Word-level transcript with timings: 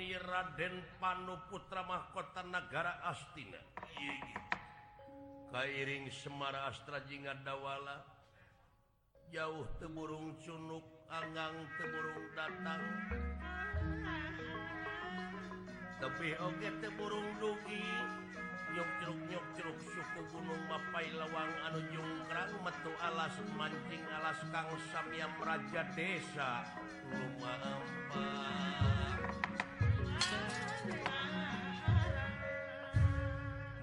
Seni 0.00 0.16
Raden 0.16 0.80
Panu 0.96 1.36
Putra 1.52 1.84
mahkota 1.84 2.40
negara 2.40 3.04
Astina. 3.04 3.60
Kairing 5.52 6.08
Semara 6.08 6.72
Astra 6.72 7.04
Jingga 7.04 7.36
Dawala 7.44 8.00
jauh 9.28 9.68
teburung 9.76 10.40
cunuk, 10.40 11.04
Anggang 11.04 11.68
teburung 11.76 12.32
datang. 12.32 12.80
Tapi 16.00 16.32
oke 16.48 16.68
teburung 16.80 17.28
Dugi 17.36 17.84
yukcuruk-yukcuruk 18.72 19.84
suku 19.84 20.20
Gunung 20.32 20.64
Mapai 20.64 21.12
Lawang 21.12 21.52
Anu 21.68 21.84
Jungkrang 21.92 22.56
metu 22.64 22.92
alas 23.04 23.36
mancing 23.52 24.04
alas 24.16 24.40
Kang 24.48 24.72
Samyam 24.96 25.36
Raja 25.44 25.84
Desa. 25.92 26.64
Rumah 27.04 27.60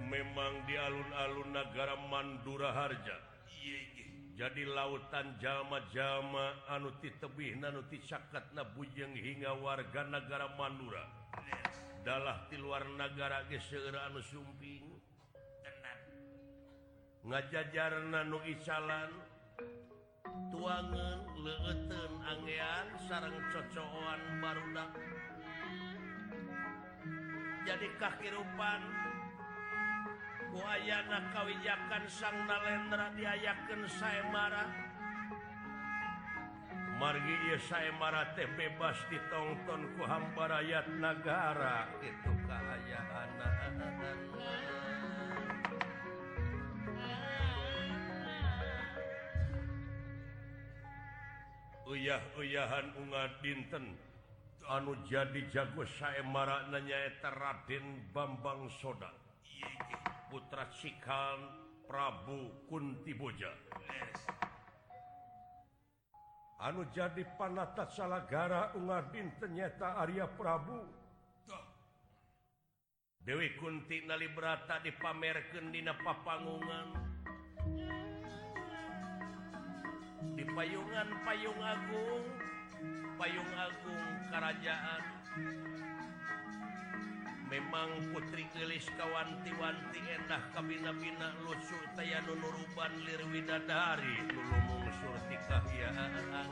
memang 0.07 0.63
di 0.63 0.75
alun-alun 0.79 1.49
negara 1.51 1.95
Mandura 2.07 2.71
Harja. 2.71 3.17
Jadi 4.37 4.69
lautan 4.69 5.33
jama-jama 5.41 6.61
anuti 6.69 7.09
tebih 7.17 7.57
nanuti 7.57 7.97
cakat 8.05 8.53
nabujeng 8.53 9.17
hingga 9.17 9.57
warga 9.57 10.05
negara 10.05 10.53
Mandura. 10.53 11.03
Adalah 12.07 12.47
di 12.47 12.55
luar 12.55 12.87
negara 12.95 13.43
geser 13.51 13.91
anu 13.91 14.23
sumping. 14.23 14.87
Ngajajarna 17.27 18.23
nu 18.31 18.39
isalan 18.47 19.11
tuangan 20.55 21.19
leeten 21.43 22.11
angean 22.23 22.87
sarang 23.11 23.35
cocoan 23.51 24.21
barudak. 24.39 24.91
jadi 27.67 27.87
kakirupan 27.99 28.79
buayana 30.55 31.19
kawijakan 31.35 32.07
sang 32.07 32.47
nalendra 32.47 33.11
diayakan 33.19 33.83
saya 33.91 34.23
marah 34.31 34.71
margi 36.95 37.59
saya 37.67 37.91
marah 37.99 38.31
teh 38.39 38.47
bebas 38.55 38.95
ditonton 39.11 39.83
ku 39.99 40.07
hamba 40.07 40.47
rakyat 40.47 40.87
negara 40.95 41.91
itu 41.99 42.31
kehayaan 42.47 43.29
uyah-uyahan 51.87 52.87
unga 52.99 53.23
dinten. 53.39 54.06
anu 54.67 54.99
jadi 55.07 55.47
jago 55.47 55.87
saya 55.87 56.23
maraknanyaeta 56.27 57.31
Raden 57.31 58.11
Bambang 58.11 58.67
soda. 58.79 59.11
Putra 60.27 60.67
Sikan 60.75 61.39
Prabu 61.87 62.67
Kunti 62.67 63.15
Boja 63.15 63.47
anu 66.57 66.89
jadi 66.89 67.21
panata 67.37 67.85
salahgara 67.85 68.73
Ungardin 68.73 69.29
ternyata 69.37 70.01
Arya 70.01 70.25
Prabu. 70.25 70.81
Dewi 73.21 73.59
Kunti 73.59 74.07
Nalibrata 74.07 74.79
dipamerkan 74.79 75.67
Dina 75.75 75.91
Papangungan. 75.99 76.87
Di 80.31 80.43
payungan 80.47 81.09
payung 81.27 81.59
Agung. 81.59 82.25
payung 83.17 83.51
Agung 83.57 84.05
Kerajaan. 84.29 85.03
Memang 87.49 88.13
putri 88.13 88.45
kelis 88.53 88.85
kawanti-wanti 88.93 90.01
endah 90.05 90.43
kabina-bina 90.53 91.33
lucu 91.41 91.79
taya 91.97 92.21
nunuruban 92.29 92.93
lir 93.01 93.21
widadari. 93.33 94.21
Lulumung 94.29 94.85
surti 95.01 95.37
kahyaan. 95.49 96.49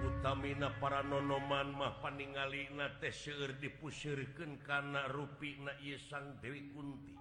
Utamina 0.00 0.72
para 0.80 1.04
nonoman 1.04 1.76
mah 1.76 2.00
paningalina 2.00 2.96
teh 3.02 3.12
seueur 3.12 3.52
dipusirkeun 3.60 4.64
kana 4.64 5.10
rupi 5.12 5.60
na 5.60 5.76
ieu 5.84 6.00
sang 6.00 6.40
Dewi 6.40 6.72
Kunti. 6.72 7.12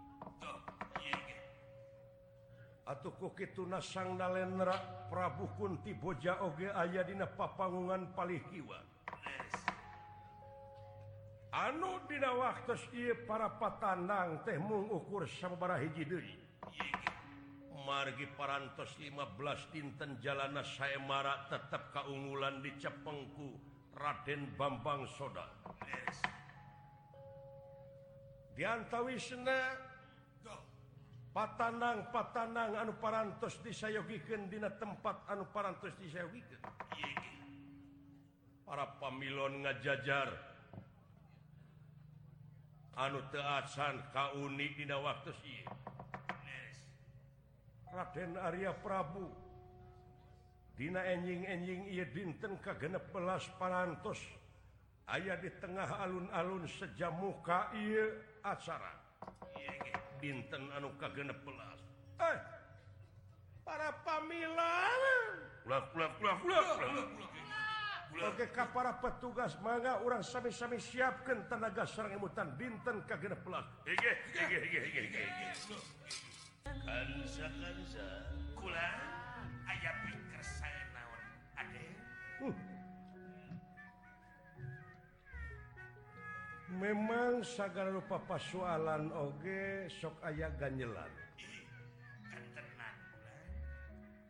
atauku 2.89 3.37
Kituna 3.37 3.77
sang 3.77 4.17
Nalendra 4.17 4.73
Prabu 5.13 5.45
Kunti 5.53 5.93
Boja 5.93 6.41
Oge 6.41 6.73
aya 6.73 7.05
dina 7.05 7.29
papangungan 7.29 8.17
palih 8.17 8.41
Kiwa 8.49 8.81
yes. 9.13 9.53
anu 11.53 12.01
dina 12.09 12.33
waktu 12.33 12.73
para 13.29 13.61
patanang 13.61 14.41
teh 14.41 14.57
mengukur 14.57 15.29
sababaraha 15.29 15.85
hiji 15.85 16.03
deui. 16.05 16.37
margi 17.85 18.25
parantos 18.33 18.93
15 18.97 19.73
dinten 19.73 20.17
jalana 20.21 20.65
saemara 20.65 21.45
tetap 21.49 21.93
kaunggulan 21.93 22.61
di 22.65 22.73
Cepengku 22.77 23.53
Raden 23.97 24.57
Bambang 24.57 25.05
Soda 25.13 25.45
yes. 25.85 26.17
diantawisna 28.57 29.88
patanang 31.33 32.09
patanang 32.09 32.73
anu 32.75 32.93
parantos 32.97 33.61
disayogikan 33.61 34.49
dina 34.49 34.69
tempat 34.73 35.25
anu 35.29 35.45
parantos 35.53 35.93
disayogikan. 36.01 36.61
Para 38.65 38.85
pamilon 39.01 39.65
ngajajar. 39.65 40.29
Anu 42.99 43.23
teasan 43.31 44.03
kauni 44.11 44.75
dina 44.75 44.99
waktu 44.99 45.31
ieu 45.47 45.71
Raden 47.89 48.37
Arya 48.37 48.75
Prabu 48.75 49.25
dina 50.77 51.01
enjing-enjing 51.07 51.89
ieu 51.89 52.05
dinten 52.11 52.59
ka 52.61 52.77
16 52.77 53.55
parantos 53.57 54.19
aya 55.09 55.33
di 55.41 55.49
tengah 55.57 55.97
alun-alun 56.05 56.69
sejamuka 56.69 57.73
ieu 57.73 58.13
acara. 58.45 59.08
pinten 60.19 60.63
anu 60.75 60.93
ka 60.99 61.09
genep 61.15 61.39
belas. 61.43 61.79
Eh 62.19 62.37
para 63.69 63.93
pamila 64.01 64.89
para 68.73 68.97
petugas 68.97 69.53
mangga 69.61 70.01
orang 70.01 70.25
sami-sami 70.25 70.81
siapkan 70.81 71.45
tenaga 71.45 71.85
serang 71.85 72.17
emutan 72.17 72.49
binten 72.57 73.05
ka 73.05 73.13
genep 73.21 73.37
belas 73.45 73.69
ege 73.85 74.17
ege 74.33 74.57
ege 74.65 74.79
ege 74.89 74.99
ege 75.05 75.21
ege 75.21 75.45
kansa 76.89 77.45
kansa. 77.53 78.07
Kulang 78.57 78.99
ayah 79.69 79.95
pinker 80.03 80.43
saya 80.43 80.83
naon 80.91 81.23
ade? 81.61 81.85
Uh 82.43 82.68
memang 86.77 87.41
sagara 87.41 87.89
rupa 87.89 88.21
pasualan 88.21 89.09
Oge 89.09 89.89
sok 89.89 90.21
aya 90.21 90.53
ganjelan 90.53 91.09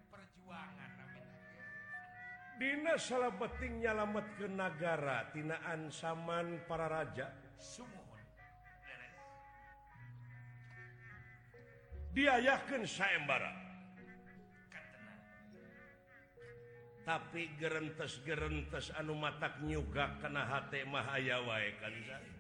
perjuangan 0.08 0.92
Dina 2.60 2.96
salah 2.96 3.31
beting 3.36 3.84
nyalamet 3.84 4.28
ke 4.40 4.48
negara 4.48 5.28
tinaan 5.36 5.92
saman 5.92 6.63
para 6.68 6.88
raja 6.88 7.28
Sumuhun. 7.60 8.10
diayahkan 12.10 12.84
sayembara 12.90 13.54
tapi 17.06 17.50
gerentes 17.58 18.22
gerentes 18.22 18.94
anu 18.98 19.18
matak 19.18 19.62
nyuga 19.66 20.18
kena 20.22 20.46
hati 20.46 20.86
mahaya 20.86 21.42
wae 21.42 21.74
kan 21.81 21.94
saya 22.06 22.38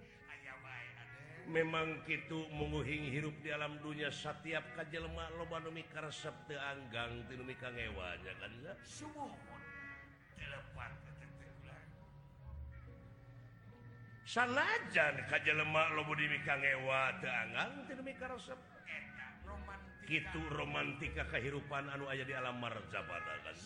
memang 1.49 2.05
gitu 2.05 2.45
menguhing 2.53 3.09
hirup 3.09 3.33
di 3.41 3.49
alam 3.49 3.81
dunia 3.81 4.13
setiap 4.13 4.61
kajjelma 4.77 5.33
lobanmi 5.41 5.81
karsep 5.89 6.33
teanggang 6.45 7.25
tinmi 7.25 7.57
ngewanya 7.57 8.33
kan 8.37 8.53
sanajan 14.29 15.25
kajjelma 15.25 15.97
lobo 15.97 16.13
dimi 16.13 16.37
kangewa 16.45 17.17
teanggang 17.17 17.81
tinmi 17.89 18.13
resep 18.13 18.59
gitu 20.09 20.41
romantika. 20.53 21.25
Kehidupan 21.29 21.89
anu 21.89 22.09
aja 22.09 22.25
di 22.25 22.33
alam 22.33 22.57
marjabat 22.57 23.21
kan 23.45 23.57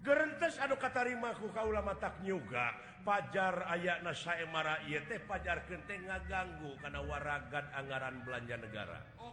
Gerentes 0.00 0.56
aduh 0.56 0.80
katarimaku 0.80 1.52
kaula 1.52 1.84
mataga 1.84 2.72
Pajar 3.00 3.64
ayat 3.68 4.04
nasaemara 4.04 4.84
teh 4.84 5.20
pajar 5.24 5.64
kenteng 5.64 6.04
ngaganggu 6.04 6.76
karena 6.84 7.00
waragan 7.00 7.64
anggaran 7.72 8.20
belanja 8.24 8.56
negara. 8.60 9.00
Oh, 9.16 9.32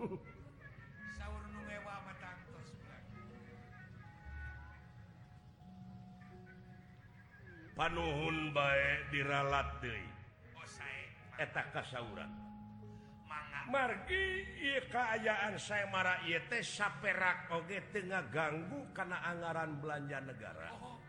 panuhun 7.74 8.54
baik 8.54 9.10
diralat 9.10 9.68
deui. 9.82 10.06
Oh, 10.54 10.66
eta 11.36 11.62
kasauran. 11.74 12.53
margi 13.68 14.44
keayaan 14.90 15.56
saya 15.56 15.88
marah 15.88 16.20
saperak 16.60 17.50
Oge 17.54 17.80
Tengah 17.90 18.28
ganggu 18.28 18.92
karena 18.92 19.18
anggaran 19.24 19.80
belanja 19.80 20.18
negara. 20.20 20.68
Oh, 20.78 21.00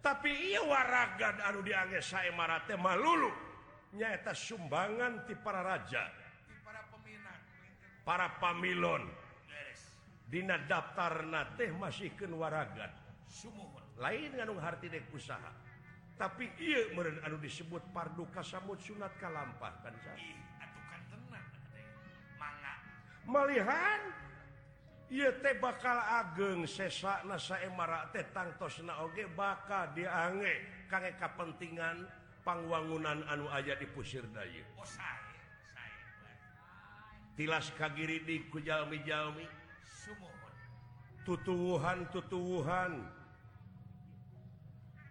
tapi 0.00 0.32
ia 0.32 0.64
waragan 0.64 1.36
Aduh 1.44 1.60
diange 1.60 2.00
saya 2.00 2.32
marah 2.32 2.64
tema 2.64 2.96
lulu 2.96 3.28
nyaeta 3.94 4.32
sumbangan 4.32 5.28
di 5.28 5.34
para 5.36 5.60
raja. 5.60 6.08
Di 6.46 6.56
para, 6.64 6.80
para 8.06 8.28
pamilon. 8.40 9.04
Dina 10.30 10.62
daftar 10.62 11.26
na 11.26 11.42
teh 11.58 11.74
masihken 11.74 12.30
waragan. 12.38 12.94
Lain 13.98 14.30
ngandung 14.38 14.62
hart 14.62 14.78
dek 14.86 15.10
usaha. 15.10 15.69
tapi 16.20 16.52
ia 16.60 16.92
meren 16.92 17.16
anu 17.24 17.40
disebut 17.40 17.80
parduka 17.96 18.44
samut 18.44 18.76
sunat 18.84 19.16
kalampah 19.16 19.72
kan 19.80 19.96
melihat 23.24 24.00
ia 25.08 25.32
teh 25.40 25.56
bakal 25.56 25.96
ageng 25.96 26.68
sesak 26.68 27.24
nasaemara 27.24 28.12
teh 28.12 28.28
tangtos 28.36 28.84
naoge 28.84 29.24
bakal 29.32 29.88
diange 29.96 30.60
kangge 30.92 31.16
kapentingan 31.16 32.04
pangwangunan 32.44 33.24
anu 33.32 33.48
aja 33.48 33.72
di 33.80 33.88
pusir 33.88 34.28
daya 34.36 34.60
oh, 34.76 34.84
tilas 37.32 37.72
kagiri 37.80 38.28
di 38.28 38.44
kujalmi 38.52 39.00
jalmi 39.08 39.48
tutuhan 41.24 42.04
tutuhan 42.12 43.19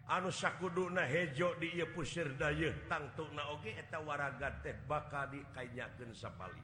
anu 0.10 0.34
sakuduna 0.34 1.06
hejo 1.06 1.54
di 1.62 1.78
pusir 1.94 2.34
Dayun 2.34 2.74
tangtuk 2.90 3.30
naoge 3.38 3.78
eta 3.78 4.02
waraga 4.02 4.50
teh 4.66 4.74
bakal 4.90 5.30
dikainyakeun 5.30 6.12
sapali. 6.18 6.62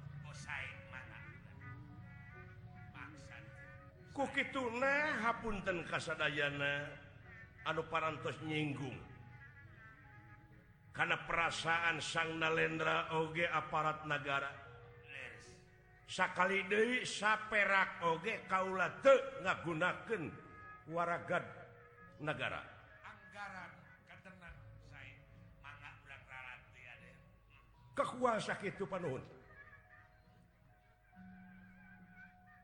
Ku 4.15 4.23
kituna 4.31 5.21
hapunten 5.21 5.85
kasadayana 5.85 6.89
anu 7.69 7.85
parantos 7.85 8.41
nyinggung. 8.41 8.97
Karena 10.95 11.19
perasaan 11.27 11.99
sang 11.99 12.39
nalendra 12.39 13.11
oge 13.19 13.43
aparat 13.43 14.07
negara 14.07 14.47
sakali 16.07 16.63
deui 16.69 17.03
saperak 17.03 17.99
oge 18.05 18.47
kaula 18.47 18.87
teu 19.03 19.17
ngagunakeun 19.43 20.31
waragad 20.93 21.43
negara 22.21 22.74
kekuasa 27.95 28.59
itu 28.61 28.83
panuhun 28.85 29.23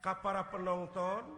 Ka 0.01 0.17
para 0.17 0.41
penonton 0.49 1.37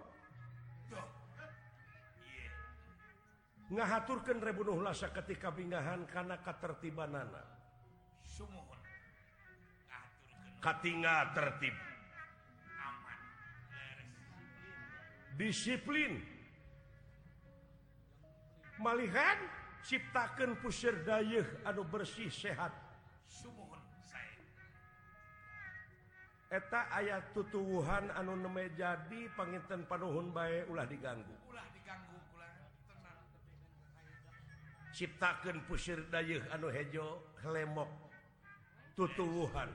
ngahaturkan 3.73 4.37
rebunuh 4.39 4.79
lasa 4.79 5.09
ketika 5.09 5.49
bingahan 5.49 6.05
karena 6.07 6.37
ketertiban 6.39 7.11
nana. 7.11 7.43
Katinga 10.63 11.35
tertib. 11.35 11.75
Disiplin. 15.35 16.23
Malihan 18.79 19.37
ciptakan 19.83 20.55
pusir 20.63 21.03
dayuh 21.03 21.45
anu 21.67 21.83
bersih 21.83 22.31
sehat. 22.31 22.82
eta 26.53 26.85
ayat 26.93 27.33
tutuhan 27.33 28.13
anu 28.13 28.37
neme 28.37 28.77
jadi 28.77 29.25
panginten 29.33 29.89
panuhun 29.89 30.29
bae 30.29 30.61
ulah 30.69 30.85
diganggu. 30.85 31.33
Ulah 31.49 31.65
diganggu 31.73 32.13
ciptakan 34.93 35.65
pusir 35.65 36.05
dayuh 36.13 36.45
anu 36.53 36.69
hejo 36.69 37.17
lemok 37.49 37.89
tutuhan 38.93 39.73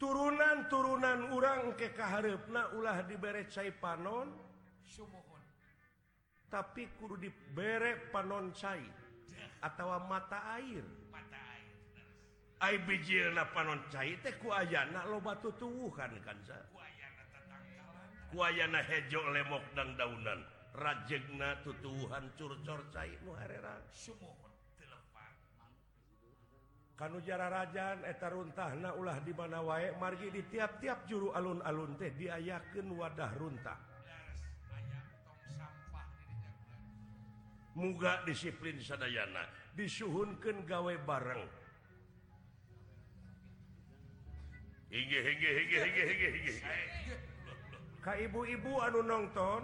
turunan-turunan 0.00 1.28
urang 1.36 1.76
ke 1.76 1.92
kaharepna 1.92 2.72
ulah 2.80 3.04
diberet 3.04 3.52
cai 3.52 3.68
panon 3.68 4.32
tapi 6.48 6.86
kudu 6.96 7.18
dibere 7.18 8.08
panon 8.14 8.54
cai. 8.54 9.03
atau 9.64 9.96
mata 10.04 10.60
air. 10.60 10.84
Panon 13.54 13.80
loba 15.08 15.32
tutuhan 15.40 16.12
wayana 18.34 18.80
hejo 18.84 19.20
lemok 19.32 19.64
dan 19.72 19.96
daunan. 19.96 20.40
Rajegna 20.74 21.62
tutuwuhan 21.62 22.34
curcor 22.34 22.82
cair 22.90 23.22
kanu 26.94 27.18
jara 27.26 27.50
Rajan 27.50 28.06
etarruntahna 28.06 28.94
ulah 28.94 29.18
di 29.22 29.34
mana 29.34 29.58
wae 29.66 29.90
margi 29.98 30.30
di 30.30 30.42
tiap-tiap 30.46 31.10
juru 31.10 31.34
alun-alun 31.34 31.98
teh 31.98 32.14
diayakeun 32.14 32.86
wadah 32.94 33.30
runtah. 33.34 33.93
muga 37.74 38.22
disiplin 38.26 38.78
Sadayana. 38.80 39.46
Disuhunkan 39.74 40.62
gawe 40.66 40.94
bareng. 41.02 41.44
Ka 47.98 48.14
ibu-ibu 48.14 48.72
anu 48.78 49.02
nonton 49.02 49.62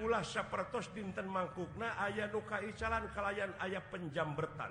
ulah 0.00 0.24
sapertos 0.24 0.88
dinten 0.96 1.28
mangkukna 1.28 1.98
aya 2.00 2.30
nu 2.30 2.40
kaicalan 2.46 3.10
kalayan 3.12 3.50
ayah 3.60 3.82
penjambertan 3.90 4.70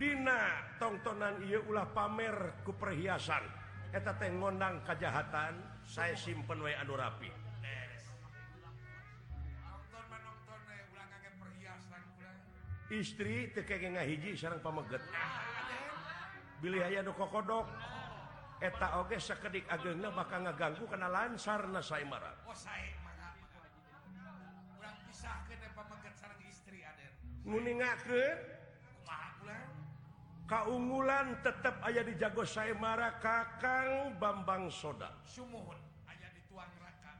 Dina 0.00 0.64
tongtonan 0.80 1.44
ia 1.44 1.60
ulah 1.60 1.84
pamer 1.92 2.64
ku 2.64 2.72
perhiasan. 2.72 3.44
Eta 3.92 4.16
teh 4.16 4.32
ngondang 4.32 4.80
kejahatan 4.80 5.60
saya 5.84 6.16
simpen 6.16 6.56
wae 6.64 6.72
anu 6.72 6.96
rapi. 6.96 7.28
istri 12.90 13.54
teu 13.54 13.62
tekegeng 13.62 13.94
ngahiji 13.94 14.34
sareng 14.34 14.58
sarang 14.58 14.60
pamegat 14.60 15.02
bilih 16.60 16.82
aya 16.82 17.00
nu 17.00 17.14
kokodok. 17.14 17.64
Eta 18.60 19.00
oge 19.00 19.16
sakedik 19.16 19.64
ageungna 19.72 20.12
bakal 20.12 20.44
ngaganggu 20.44 20.84
kana 20.84 21.08
lancar 21.08 21.64
na 21.72 21.80
sae 21.80 22.04
marah 22.04 22.36
oh 22.44 22.52
sae 22.52 22.92
urang 24.76 24.96
pisahkeun 25.08 25.56
eta 25.56 25.72
pamegat 25.72 26.14
sareng 26.20 26.44
istri 26.44 26.84
aden. 26.84 27.08
Nguningakeun 27.48 28.36
kumaha 29.00 29.28
pulang? 29.40 29.70
Kaunggulan 30.44 31.26
tetep 31.40 31.72
aya 31.80 32.04
di 32.04 32.14
jago 32.20 32.44
sae 32.44 32.76
marah 32.76 33.16
kakang 33.16 34.20
bambang 34.20 34.68
soda. 34.68 35.08
Sumuhun 35.24 35.80
aya 36.04 36.28
di 36.36 36.44
tuang 36.52 36.68
raka 36.84 37.16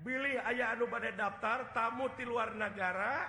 bilih 0.00 0.40
aya 0.40 0.72
anu 0.72 0.88
bade 0.88 1.12
daftar 1.12 1.74
tamu 1.76 2.08
ti 2.16 2.24
luar 2.24 2.56
negara 2.56 3.28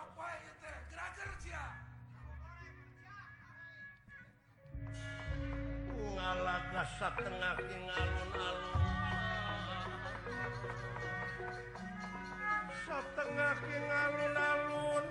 ngalah 6.21 6.61
kasat 6.69 7.13
tengah 7.17 7.57
alun-alun 7.57 8.57
setengah 12.85 13.57
ting 13.65 13.89
alun-alun 13.89 15.05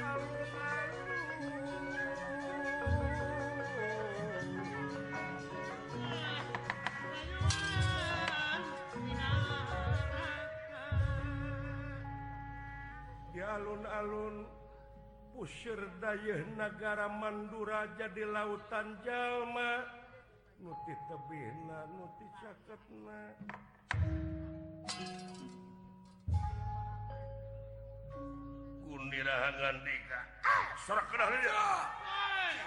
alun-alun 0.00 1.20
di 13.36 13.40
alun-alun 13.44 14.55
usir 15.36 15.76
dayeh 16.00 16.40
negara 16.56 17.12
Mandura 17.12 17.84
jadi 18.00 18.24
lautan 18.24 18.96
Jalma 19.04 19.84
nuti 20.64 20.94
tebina 21.12 21.84
nuti 21.92 22.24
caketna 22.40 23.20
kundirahan 28.88 29.54
gandika 29.60 30.20
sorak 30.88 31.04
kenal 31.12 31.28
dia 31.28 31.68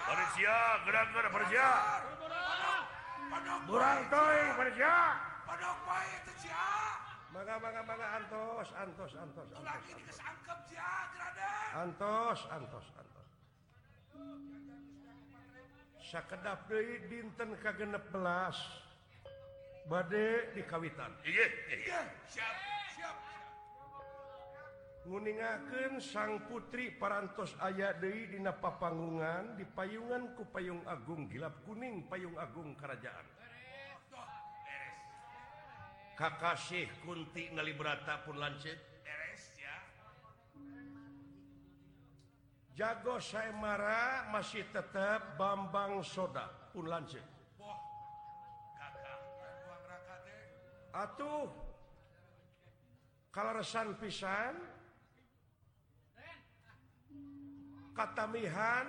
Persia 0.00 0.56
gerak-gerak 0.86 1.30
Persia 1.34 1.68
Burang 3.66 4.00
toy 4.10 4.38
Persia 4.58 4.94
Padok 5.42 5.78
bae 5.86 6.14
teh 6.22 6.34
Mangga 7.30 7.62
mangga 7.62 7.82
mangga 7.86 8.08
antos, 8.18 8.68
antos, 8.74 9.12
antos, 9.14 9.48
antos, 9.54 10.18
antos, 11.78 12.38
antos, 12.50 12.86
antos. 12.98 13.28
Sakedap 16.10 16.66
deui 16.66 17.06
dinten 17.06 17.54
ka 17.62 17.70
16 17.70 18.10
bade 19.86 20.50
di 20.58 20.62
kawitan. 20.66 21.14
iya. 21.22 21.46
siap, 22.26 22.54
siap. 22.98 23.14
Nguningakeun 25.06 26.02
sang 26.02 26.50
putri 26.50 26.90
parantos 26.98 27.54
aya 27.62 27.94
deui 27.94 28.26
dina 28.26 28.50
papanggungan 28.50 29.54
di 29.54 29.62
payungan 29.70 30.34
ku 30.34 30.44
payung 30.50 30.82
agung 30.82 31.30
gilap 31.30 31.62
kuning 31.62 32.10
payung 32.10 32.34
agung 32.34 32.74
kerajaan. 32.74 33.39
Kakasih 36.20 36.84
Kunti 37.00 37.48
Nalibrata 37.48 38.20
pun 38.20 38.36
lancet. 38.36 38.76
Jago 42.76 43.16
saya 43.24 43.48
marah 43.56 44.28
masih 44.28 44.68
tetap 44.68 45.40
Bambang 45.40 46.04
soda 46.04 46.44
pun 46.76 46.92
lancet. 46.92 47.24
Atuh 50.92 51.48
kalau 53.32 53.56
resan 53.56 53.96
pisan 53.96 54.60
katamihan 57.96 58.84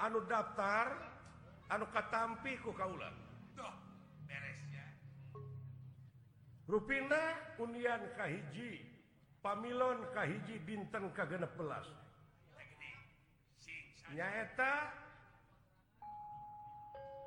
anu 0.00 0.24
daftar 0.24 0.96
anu 1.68 1.84
katampi 1.92 2.56
ku 2.64 2.72
kaulah. 2.72 3.25
Rupina 6.66 7.54
Unian 7.62 8.02
Kahiji 8.18 8.82
Pamilon 9.38 10.02
Kahiji 10.10 10.58
Dinten 10.66 11.14
Kagenelas 11.14 11.86
nyaeta 14.10 14.90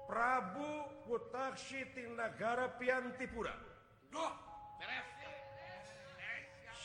Prabu 0.09 0.71
Putaksi 1.05 1.85
ti 1.93 2.03
Nagara 2.17 2.67
Piantipura. 2.81 3.53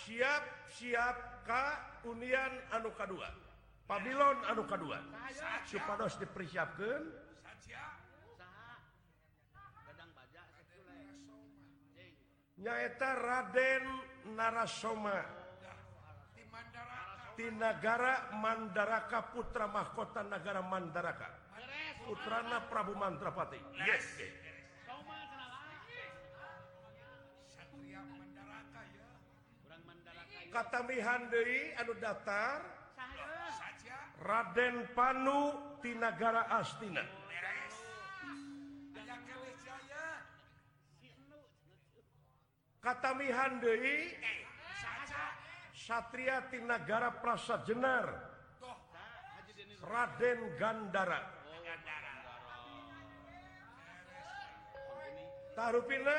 Siap-siap 0.04 1.16
Ka 1.48 1.64
Unian 2.04 2.52
Anuka2 2.76 3.16
Pamilon 3.88 4.38
Anuka2 4.52 4.84
supados 5.64 6.20
dipersiapkan 6.20 7.23
nyaeta 12.58 13.14
Raden 13.14 13.84
Narasoma. 14.36 15.18
Narasomatinagara 17.34 18.38
Mandaraka 18.38 19.34
Putra 19.34 19.66
mahkota 19.66 20.22
negara 20.22 20.62
Mandaraka. 20.62 21.28
Putrana 22.06 22.68
Prabu 22.68 22.94
Mandrapati. 22.94 23.58
Yes. 23.86 24.06
katamihan 30.54 31.26
Dewi 31.34 31.74
Aduh 31.82 31.98
datar 31.98 32.62
Raden 34.22 34.86
Panu 34.94 35.58
di 35.82 35.92
negara 35.98 36.46
Astina. 36.48 37.02
katamihan 42.84 43.56
ti 43.64 44.12
Satriatinagara 45.72 47.18
Prasa 47.24 47.64
Jenar 47.64 48.06
Raden 49.84 50.40
Gandara. 50.60 51.20
Tarupina 55.54 56.18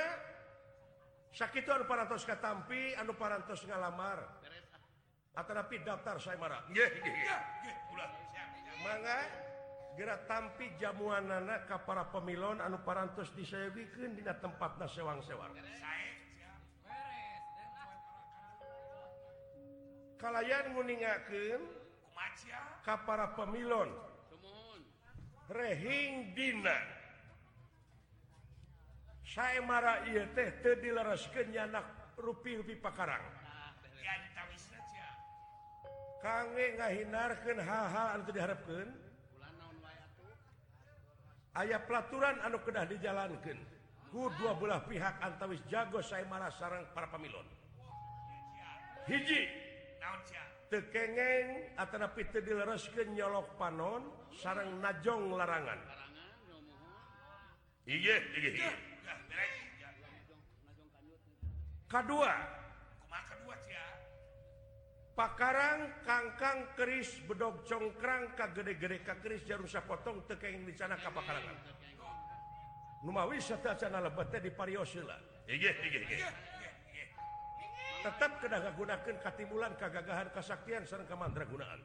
sakituan 1.35 1.83
parantos 1.85 2.23
katampi 2.25 2.97
anu 2.97 3.13
parantos 3.13 3.61
ngalamar. 3.67 4.21
Atanapi 5.35 5.83
daftar 5.83 6.15
saya 6.15 6.39
marah 6.39 6.63
yeah, 6.71 6.87
yeah, 6.87 7.27
yeah. 7.27 7.43
mangga 8.87 9.19
gerak 9.99 10.23
tampi 10.31 10.71
jamuan 10.79 11.27
anak 11.27 11.67
ka 11.67 11.83
para 11.83 12.07
pemilon 12.07 12.63
anu 12.63 12.79
parantos 12.87 13.35
disayogikeun 13.35 14.15
dina 14.15 14.31
tempat 14.39 14.79
nasewang-sewang 14.79 15.51
saya 15.51 16.04
kalayan 20.25 20.73
meningken 20.73 21.61
Ka 22.81 22.97
para 23.05 23.37
pemilon 23.37 23.93
Rehingdina 25.45 26.73
saya 29.21 29.61
marah 29.61 30.01
teh 30.33 30.49
dilaraskenyanak 30.81 32.17
rupi-rupi 32.17 32.73
Pakarang. 32.79 33.21
Kangge 36.23 36.65
ngahinarkan 36.79 37.57
hal-hal 37.61 38.07
untuk 38.25 38.33
diharapkan 38.33 38.87
ayaah 41.61 41.81
pelaturan 41.85 42.35
anu 42.41 42.57
kedah 42.65 42.89
dijalankan 42.89 43.59
ku 44.09 44.33
dua 44.41 44.57
belah 44.57 44.81
pihak 44.89 45.21
antawis 45.21 45.61
jago 45.69 46.01
saya 46.01 46.25
marah 46.25 46.49
sarang 46.49 46.81
para 46.97 47.05
pemilon 47.13 47.45
hiji. 49.05 49.64
tekengeng 50.69 51.77
teu 52.33 52.41
dilereskeun 52.41 53.13
nyolok 53.13 53.55
panon 53.55 54.03
sarang 54.33 54.81
najong 54.81 55.31
larangan. 55.37 55.79
K2 61.85 62.11
pakarang 65.15 65.79
kangkang 66.03 66.59
keris 66.75 67.23
bedog 67.23 67.63
congkrang 67.63 68.35
ka 68.35 68.51
gede-gede 68.51 68.99
ka 69.05 69.15
keris 69.23 69.47
jarum 69.47 69.63
sapotong 69.63 70.27
tekeng 70.27 70.67
di 70.67 70.75
sana 70.75 70.99
ka 70.99 71.07
pakarangan. 71.07 71.55
Numawi 73.05 73.37
sata 73.39 73.77
sana 73.77 74.01
lebatnya 74.01 74.43
di 74.43 74.51
pariosila. 74.51 75.15
Iya 75.45 75.71
iya 75.71 76.01
iya 76.09 76.29
tetap 78.05 78.37
kedah 78.37 78.69
gunakan 78.77 79.15
katimulan 79.17 79.73
kegagahan 79.81 80.29
kesaktian 80.29 80.85
serang 80.85 81.09
Beres. 81.09 81.49
gunaan 81.49 81.79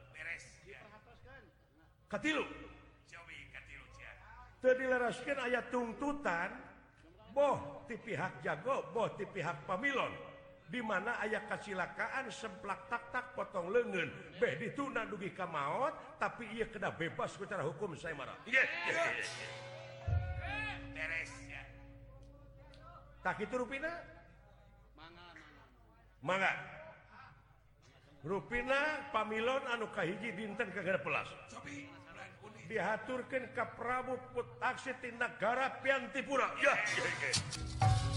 katilu. 2.12 2.45
Dilaraskan 4.61 5.39
ayat 5.49 5.73
tuntutan 5.73 6.53
boh 7.33 7.89
di 7.89 7.97
pihak 7.97 8.45
jago 8.45 8.85
boh 8.93 9.09
di 9.17 9.25
pihak 9.25 9.65
pamilon. 9.65 10.12
Di 10.71 10.85
mana 10.85 11.19
ayat 11.25 11.49
kecelakaan 11.50 12.31
semplak 12.31 12.87
tak 12.93 13.11
tak 13.11 13.35
potong 13.35 13.73
lengan 13.73 14.07
beh 14.39 14.55
dituna 14.61 15.03
dugi 15.09 15.35
ke 15.35 15.43
maut 15.43 16.21
tapi 16.21 16.47
ia 16.55 16.69
kena 16.71 16.95
bebas 16.95 17.35
secara 17.35 17.67
hukum 17.67 17.97
saya 17.99 18.15
marah 18.15 18.39
Yes. 18.47 18.71
Beres. 20.95 21.31
Tah 23.25 23.35
tak 23.35 23.43
itu 23.43 23.55
rupina? 23.57 24.20
mangga 26.21 26.53
ruina 28.25 29.11
pamilon 29.12 29.65
anu 29.73 29.89
Kahiji 29.93 30.33
dinten 30.37 30.69
kegara 30.73 31.00
pelas. 31.00 31.29
Dihaturkan 32.71 33.50
ke 33.50 33.65
Prabu 33.75 34.15
Putaksi 34.31 34.95
negara 35.19 35.83
Piantipura. 35.83 36.55
Ya 36.62 36.75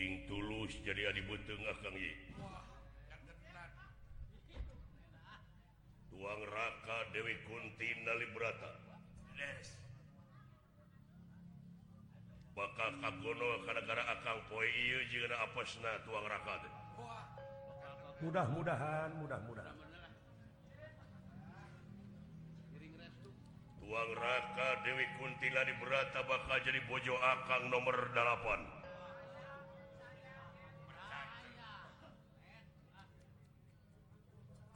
sing 0.00 0.24
tulus 0.24 0.72
jadi 0.80 1.12
adi 1.12 1.20
benteng 1.28 1.60
akang 1.68 1.92
ah, 1.92 2.00
ye 2.00 2.12
tuang 6.08 6.42
raka 6.48 6.98
Dewi 7.12 7.36
Kunti 7.44 8.00
Nalibrata 8.00 8.80
yes. 9.36 9.79
bakal 12.60 12.92
kagono 13.00 13.64
gara-gara 13.64 14.04
akan 14.20 14.36
tuang 16.04 16.28
raka 16.28 16.60
teh. 16.60 16.72
Mudah-mudahan 18.20 19.16
mudah-mudahan 19.16 19.76
tuang 23.80 24.10
raka 24.12 24.68
Dewi 24.84 25.08
Kuntila 25.16 25.64
di 25.64 25.72
berata 25.80 26.20
bakal 26.28 26.60
jadi 26.60 26.84
bojo 26.84 27.16
akang 27.16 27.72
nomor 27.72 27.96
8 28.12 28.14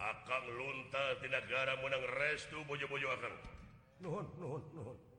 akang 0.01 0.45
lunta 0.57 1.05
di 1.21 1.29
negara 1.29 1.77
menang 1.85 2.05
restu 2.17 2.65
bojo-bojo 2.65 3.09
akang. 3.13 3.37
Nuhun 4.01 4.27
nuhun 4.41 4.65
nuhun. 4.73 5.14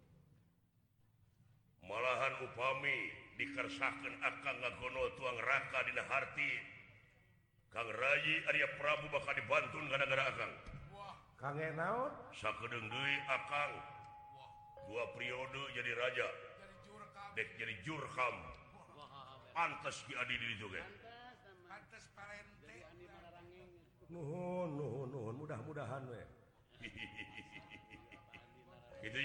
upami 2.43 3.25
dikersakan 3.35 4.15
akan 4.19 4.55
ngagono 4.63 5.03
tuang 5.19 5.37
raka 5.43 5.79
dina 5.87 6.03
harti. 6.07 6.51
Kang 7.75 7.91
Rayi 7.91 8.35
Arya 8.47 8.67
Prabu 8.79 9.11
bakal 9.11 9.35
dibantun 9.35 9.91
gara-gara 9.91 10.31
Akang. 10.31 10.53
Kang 11.35 11.59
naon 11.75 12.11
sakedeng 12.31 12.87
deui 12.87 13.15
Akang. 13.27 13.73
Dua 14.87 15.11
periode 15.11 15.63
jadi 15.75 15.91
raja. 15.99 16.27
Dek 17.35 17.59
jadi 17.59 17.75
jurkam 17.83 18.35
pantes 19.55 20.03
di 20.07 20.35
itu 20.35 20.67
ge 20.71 20.83
pantes 21.67 22.05
parente. 22.15 22.75
Nuhun 24.07 24.79
nuhun 24.79 25.07
nuhun. 25.11 25.35
Mudah-mudahan 25.35 26.07
we. 26.07 26.23
Gitu 29.05 29.21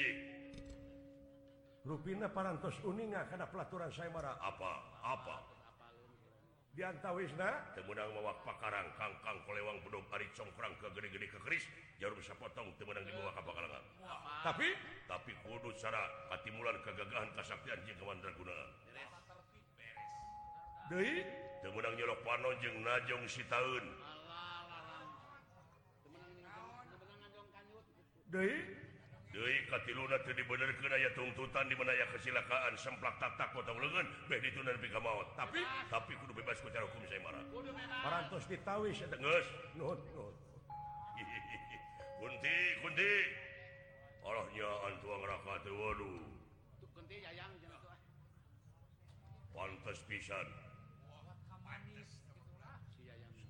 Rupina 1.91 2.31
parantos 2.31 2.79
uninga 2.87 3.27
karena 3.27 3.51
pelaturan 3.51 3.91
saya 3.91 4.15
marah. 4.15 4.39
Apa? 4.39 4.73
Apa? 5.03 5.43
Dianta 6.71 7.11
Wisna 7.11 7.67
temenang 7.75 8.15
mawak 8.15 8.47
pakarang 8.47 8.95
kangkang 8.95 9.43
kolewang 9.43 9.83
bedog 9.83 10.07
ari 10.15 10.31
congkrang 10.39 10.71
ke 10.79 10.87
gede-gede 10.95 11.27
ke 11.35 11.39
keris 11.43 11.67
jarum 11.99 12.15
sapotong 12.23 12.71
temenang 12.79 13.03
dibawa 13.03 13.35
ke 13.35 13.43
pakarangan 13.43 13.83
tapi? 14.47 14.71
Tapi 15.11 15.35
kudu 15.43 15.75
cara 15.83 15.99
katimulan 16.31 16.79
kegagahan 16.87 17.27
kasaktian 17.35 17.83
jeung 17.83 17.99
kawandra 17.99 18.31
gunaan 18.39 18.71
deui 20.95 21.27
temenang 21.67 21.95
nyolok 21.99 22.23
panon 22.23 22.55
jeung 22.63 22.79
najong 22.87 23.27
sitaun 23.27 23.85
deui 28.31 28.63
tuntutan 31.15 31.67
di 31.71 31.75
mana 31.79 31.93
kesilakaan 32.17 32.75
semplak 32.75 33.15
tatak 33.23 33.55
kota 33.55 33.71
maot. 35.01 35.29
tapi 35.39 35.61
tapi 35.87 36.13
kudu 36.19 36.33
bebas 36.35 36.59
ku 36.59 36.69
cara 36.73 36.87
hukum 36.87 37.03
saya 37.07 37.21
marah 37.23 37.45
parantos 38.03 38.45
ditawis. 38.51 38.99
Geus. 39.07 39.47
Nuhun 39.79 39.99
nuhun. 40.17 40.35
Kunti 42.21 42.57
kunti. 42.83 43.13
Allahnya 44.21 44.69
antua 44.85 45.15
ngeraka 45.17 45.55
teu 45.65 45.75
waduh. 45.79 46.21
Kunti 46.93 47.17
yayang 47.25 47.55
pantas 49.55 50.01
pisan. 50.09 50.47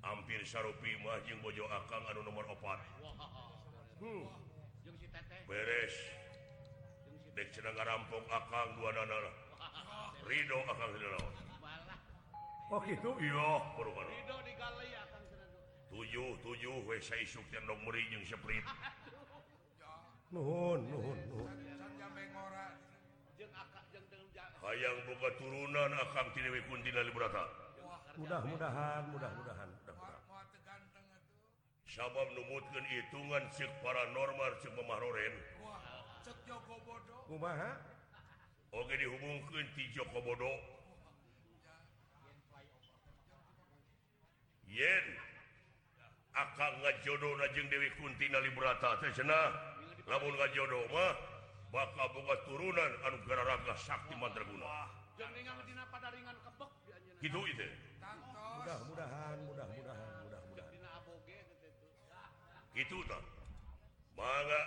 Hampir 0.00 0.40
sarupi 0.48 0.96
mah 1.04 1.20
jeung 1.28 1.44
bojo 1.44 1.68
akang 1.68 2.00
anu 2.08 2.24
nomor 2.24 2.48
4 2.48 4.00
hmm. 4.00 4.49
beres. 5.50 5.94
Dek 7.34 7.50
cenah 7.50 7.74
ngarampok 7.74 8.22
akang 8.30 8.78
dua 8.78 8.94
dana 8.94 9.18
lah. 9.18 9.34
Rido 10.22 10.62
akang 10.70 10.94
sida 10.94 11.10
lawan 11.10 11.34
oh 12.70 12.78
kitu 12.86 13.10
iya 13.18 13.50
rido 13.74 14.36
digali 14.46 14.94
akang 14.94 15.26
tujuh 15.90 16.38
tujuh 16.38 16.76
we 16.86 17.02
sa 17.02 17.18
isuk 17.18 17.42
teh 17.50 17.58
dong 17.66 17.82
meuri 17.82 18.06
jeung 18.14 18.22
seprit. 18.22 18.62
Nuhun 20.30 20.86
nuhun 20.86 21.18
nuhun. 21.34 21.50
Hayang 24.60 24.98
boga 25.02 25.30
turunan 25.34 25.90
akang 25.98 26.30
ti 26.30 26.46
dewi 26.46 26.62
kuntila 26.70 27.02
liberata 27.02 27.42
mudah-mudahan 28.14 29.02
mudah-mudahan. 29.10 29.70
sabab 31.90 32.28
numutkan 32.38 32.86
hitungan 32.86 33.44
sik 33.50 33.70
paranormal 33.82 34.54
Bodo. 36.86 37.16
Kumaha? 37.26 37.70
Oke 38.70 38.94
dihubungkan 38.94 39.66
ti 39.74 39.90
Joko 39.90 40.22
Bodo. 40.22 40.52
Yen 44.70 45.06
akan 46.38 46.72
ngajodoh 46.86 47.34
najeng 47.42 47.66
Dewi 47.66 47.90
Kunti 47.98 48.30
nali 48.30 48.50
berata 48.54 49.02
cenah. 49.10 49.50
Lamun 50.06 50.34
ngajodoh 50.38 50.86
mah 50.94 51.12
bakal 51.70 52.06
boga 52.14 52.34
turunan 52.46 52.92
anu 53.06 53.18
gararaga 53.30 53.74
sakti 53.78 54.14
mandraguna 54.18 54.90
gitu 57.22 57.40
itu 57.46 57.68
mudah-mudahan 58.58 59.38
mudah 59.46 59.59
gitu 62.80 62.96
manga 64.16 64.62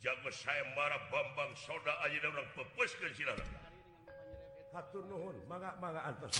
jago 0.00 0.32
saya 0.32 0.64
marah 0.72 1.00
Bambang 1.12 1.52
soda 1.52 1.92
aja 2.08 2.24
orang 2.24 2.48
pepes 2.56 2.96
ke 2.96 3.12
silakan 3.12 3.44
hatur 4.72 5.04
nuhun 5.08 5.36
mangga 5.48 5.72
mangga 5.80 6.04
antos. 6.04 6.36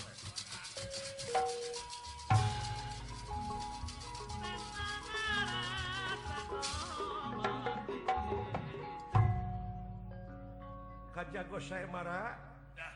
Kajago 11.17 11.57
saya 11.57 11.89
marah? 11.89 12.37
Nah, 12.77 12.93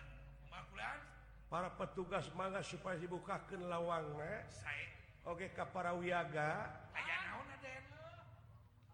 para 1.50 1.74
petugas 1.74 2.30
mangga 2.38 2.62
supaya 2.62 3.02
dibukakan 3.02 3.66
lawangnya 3.66 4.46
oke 5.26 5.42
okay, 5.42 5.50
ke 5.50 5.66
para 5.74 5.98
wiaga. 5.98 6.70
Ayah. 6.94 7.21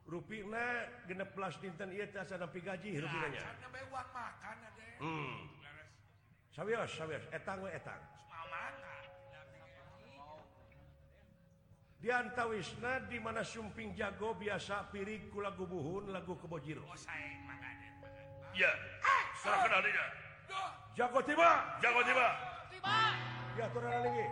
Rupina 0.08 0.88
genep 1.04 1.36
belas 1.36 1.60
dinten 1.60 1.92
ieu 1.92 2.08
teh 2.08 2.20
asa 2.24 2.40
gaji 2.40 3.04
rupinanya. 3.04 3.44
Can 3.60 3.72
bae 3.76 3.84
uang 3.92 4.10
makan 4.16 4.58
ade. 4.64 4.88
Hmm. 5.04 5.52
Sawios, 6.56 6.96
sawios, 6.96 7.28
etang 7.36 7.60
we 7.60 7.70
etang. 7.76 8.00
Di 12.00 12.14
antawisna 12.14 13.04
di 13.10 13.20
mana 13.20 13.44
sumping 13.44 13.98
jago 13.98 14.32
biasa 14.38 14.88
pirik 14.94 15.28
ku 15.28 15.44
lagu 15.44 15.68
buhun 15.68 16.14
lagu 16.16 16.40
kebojir. 16.40 16.80
Oh 16.88 16.96
saeng 16.96 17.44
mangaden. 17.44 17.94
Ya. 18.56 18.72
Sarah 19.44 19.60
kenal 19.68 19.82
dia. 19.84 20.06
Jago 20.96 21.20
tiba, 21.20 21.52
jago 21.84 22.02
tiba. 22.08 22.28
Tiba. 22.72 22.98
Ya 23.60 23.66
turun 23.76 23.92
lagi. 23.92 24.28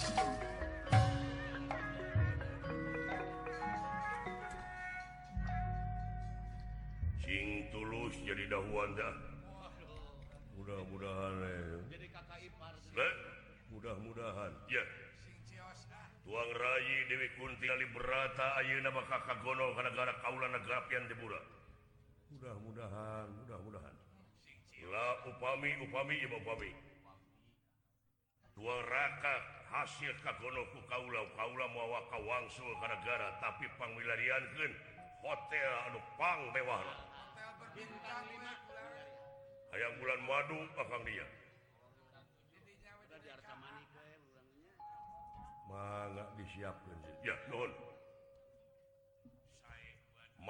Thank. 0.00 0.39
Eh. 8.30 8.36
jadi 8.38 8.46
dahulu 8.46 8.86
eh? 8.86 9.18
mudah-mudahan 10.54 11.34
mudah-mudahan. 13.74 14.52
Ya 14.70 14.86
tuang 16.22 16.50
Rayi 16.54 17.10
Dewi 17.10 17.26
Kunti 17.34 17.66
Ali 17.66 17.90
berata 17.90 18.54
Ayu 18.62 18.78
nama 18.86 19.02
kakak 19.10 19.42
gono 19.42 19.74
gara-gara 19.74 20.14
kaulan 20.22 20.54
negapian 20.54 21.10
dibura 21.10 21.42
mudah-mudahan 22.30 23.26
mudah-mudahan. 23.34 23.94
Sila 24.70 25.26
upami 25.26 25.74
upami 25.82 26.14
ibu 26.22 26.38
upami. 26.38 26.70
Dua 28.54 28.78
raka 28.86 29.34
hasil 29.74 30.14
kagonoku 30.22 30.78
kaula 30.86 31.26
kaula 31.34 31.66
mawa 31.74 32.06
kawangsul 32.14 32.78
gara-gara 32.78 33.42
tapi 33.42 33.66
pangmilarian 33.74 34.46
hotel 35.26 35.72
anu 35.90 35.98
pang 36.14 36.46
mewah 36.54 37.09
bintang 37.76 38.26
ayam 39.70 39.92
bulan 40.02 40.20
madu 40.26 40.58
Pakang 40.74 41.02
dia 41.06 41.26
mangga 45.70 46.24
disiapkan 46.34 46.98
ya 47.22 47.36
non 47.48 47.70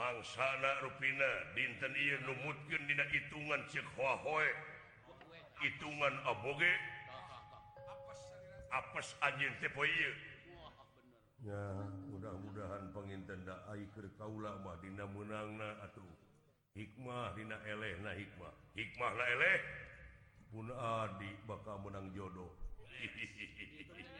mangsana 0.00 0.70
ruina 0.80 1.30
dinten 1.52 1.92
ieu 1.98 2.18
numutkeun 2.24 2.82
dina 2.88 3.04
hitungan 3.10 3.60
cek 3.68 3.86
huahoe. 3.98 4.48
Hitungan 5.60 6.14
aboge. 6.24 6.72
Apes 8.70 9.18
anjing 9.20 9.52
teh 9.60 9.68
poe 9.74 9.84
ieu. 9.84 10.14
Ya 11.40 11.62
mudah-mudahan 12.08 12.92
penginten 12.96 13.44
da 13.44 13.64
ai 13.72 13.84
keur 13.92 14.08
kaula 14.16 14.56
mah 14.64 14.78
dina 14.80 15.04
meunangna 15.04 15.84
atuh. 15.84 16.29
Hikmah 16.74 17.34
Dina 17.34 17.58
Elena 17.66 18.14
Hikmah. 18.14 18.54
Hikmah 18.78 19.10
pun 20.50 20.66
adi 20.74 21.30
bakal 21.46 21.78
menang 21.82 22.10
jodoh. 22.14 22.50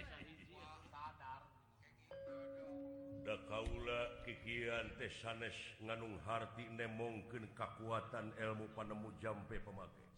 Da 3.21 3.37
kaula 3.47 4.27
kikian 4.27 4.91
teh 4.99 5.13
sanes 5.23 5.55
nganung 5.85 6.19
harti 6.27 6.67
nemongkeun 6.75 7.47
kekuatan 7.55 8.33
ilmu 8.35 8.67
panemu 8.75 9.07
jampe 9.23 9.61
pemakai 9.61 10.11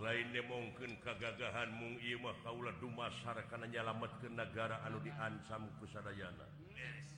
lain 0.00 0.26
nemongkeun 0.34 0.98
kagagahan 1.06 1.70
mung 1.78 1.94
ieu 2.02 2.18
mah 2.18 2.34
Kaula 2.42 2.74
dumasar 2.82 3.38
kana 3.46 3.70
nyalametkeun 3.70 4.34
negara 4.34 4.82
anu 4.82 4.98
diancam 5.04 5.70
kesadayana 5.78 6.46
yes. 6.74 7.13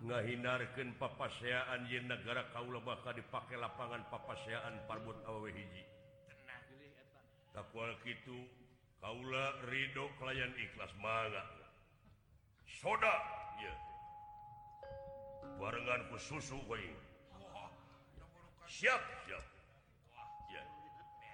menghindarkan 0.00 0.96
papaseaan 0.96 1.84
Yen 1.92 2.08
negara 2.08 2.48
Kaula 2.56 2.80
bakal 2.80 3.12
dipakai 3.12 3.60
lapangan 3.60 4.00
papaseaan 4.08 4.80
parbut 4.88 5.16
awewe 5.28 5.52
hiji. 5.52 5.84
Takwa 7.52 7.92
gitu 8.06 8.48
Kaula 9.00 9.60
Ridho 9.68 10.08
klien 10.16 10.52
ikhlas 10.56 10.92
mangga 11.00 11.44
soda 12.80 13.16
yeah. 13.60 13.76
barenganku 15.58 16.16
susu 16.16 16.56
siap 18.70 19.02
siap. 19.26 19.44
Yeah. 20.48 20.66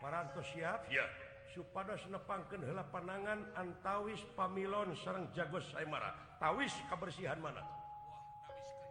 paranto 0.01 0.41
siap? 0.43 0.89
Ya 0.89 1.05
yeah. 1.05 1.09
supaya 1.53 1.95
senepangkan 2.01 2.65
hela 2.65 2.85
panangan 2.93 3.45
antawis 3.57 4.21
pamilon 4.35 4.93
Serang 4.97 5.29
jago 5.33 5.61
Saimara. 5.61 6.13
Tawis 6.37 6.73
kebersihan 6.93 7.41
mana? 7.41 7.76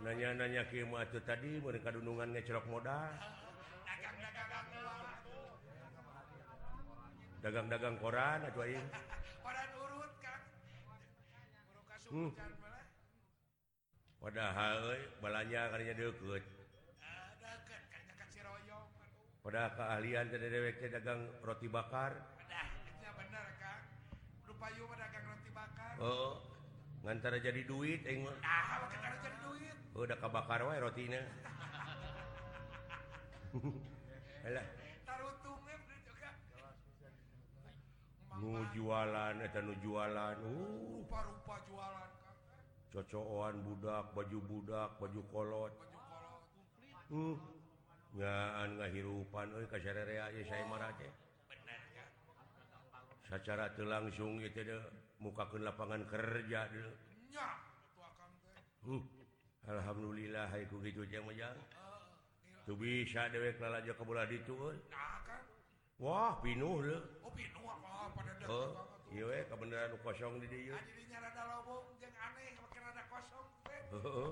nanya-nanya 0.00 0.64
itu 0.64 1.18
tadi 1.28 1.60
mereka 1.60 1.92
dunungannya 1.92 2.40
cerok 2.40 2.66
modal 2.72 3.12
dagang-dagang 7.40 7.96
koran 8.00 8.44
atau 8.44 8.64
aing. 8.64 8.84
Hmm. 12.10 12.34
padahal 14.20 14.98
balanya 15.22 15.70
karena 15.70 15.94
deket 15.94 16.42
pada 19.40 19.72
keahlian 19.78 20.26
dari 20.28 20.48
dewek 20.52 20.84
dagang 20.90 21.22
roti 21.46 21.70
bakar. 21.70 22.12
Bener, 22.34 22.66
bener, 23.14 23.46
kan? 23.56 23.80
Rupayu, 24.44 24.84
dagang 24.90 25.24
roti 25.32 25.50
bakar. 25.54 25.94
Oh 26.02 26.49
ngantara 27.00 27.40
jadi 27.40 27.64
duit 27.64 28.04
eh, 28.04 28.20
oh, 29.96 30.04
udah 30.04 30.18
kabakar 30.20 30.60
wae 30.68 30.80
rotina 30.80 31.20
nu 38.40 38.64
jualan 38.72 39.36
eta 39.44 39.60
nu 39.60 39.76
jualan. 39.84 40.36
Uh. 40.40 41.04
Rupa-rupa 41.04 41.54
jualan 41.68 42.08
cocokan 42.90 43.54
budak 43.62 44.04
baju 44.16 44.38
budak 44.48 44.90
baju 44.96 45.20
kolot. 45.28 45.72
Uh. 47.12 47.36
Nyaan 48.16 48.80
ngahirupan 48.80 49.54
euy 49.54 49.66
ka 49.70 49.78
saya 49.78 50.64
marah 50.66 50.90
teh 50.98 51.29
secara 53.30 53.70
tuh 53.78 53.86
langsung 53.86 54.42
gitu 54.42 54.66
de 54.66 54.74
mukakan 55.22 55.62
lapangan 55.62 56.02
kerja 56.10 56.66
de 56.66 56.82
huh. 56.82 57.58
Uh, 58.90 59.06
alhamdulillah 59.70 60.50
haiku 60.50 60.82
gitu 60.82 61.06
jang 61.06 61.22
majang 61.22 61.54
tuh 62.66 62.74
bisa 62.74 63.30
dewek 63.30 63.62
lalaja 63.62 63.94
ke 63.94 64.02
bola 64.02 64.26
ditu 64.26 64.58
wah 66.02 66.42
pinuh 66.42 66.82
deh 66.82 66.98
oh 67.22 67.30
pinuh 67.30 67.70
apa 67.70 68.10
pada 68.18 68.34
deh 68.34 68.50
oh, 68.50 68.98
iya 69.14 69.30
weh 69.30 69.46
kebenaran 69.46 69.94
kosong 70.02 70.42
di 70.42 70.50
dia 70.50 70.74
jadinya 70.74 71.30
rada 71.30 71.42
lobong 71.54 71.86
yang 72.02 72.10
aneh 72.18 72.58
makin 72.58 72.80
rada 72.82 73.02
kosong 73.06 73.46
teh. 73.62 73.80
Oh, 73.94 74.10
oh. 74.10 74.30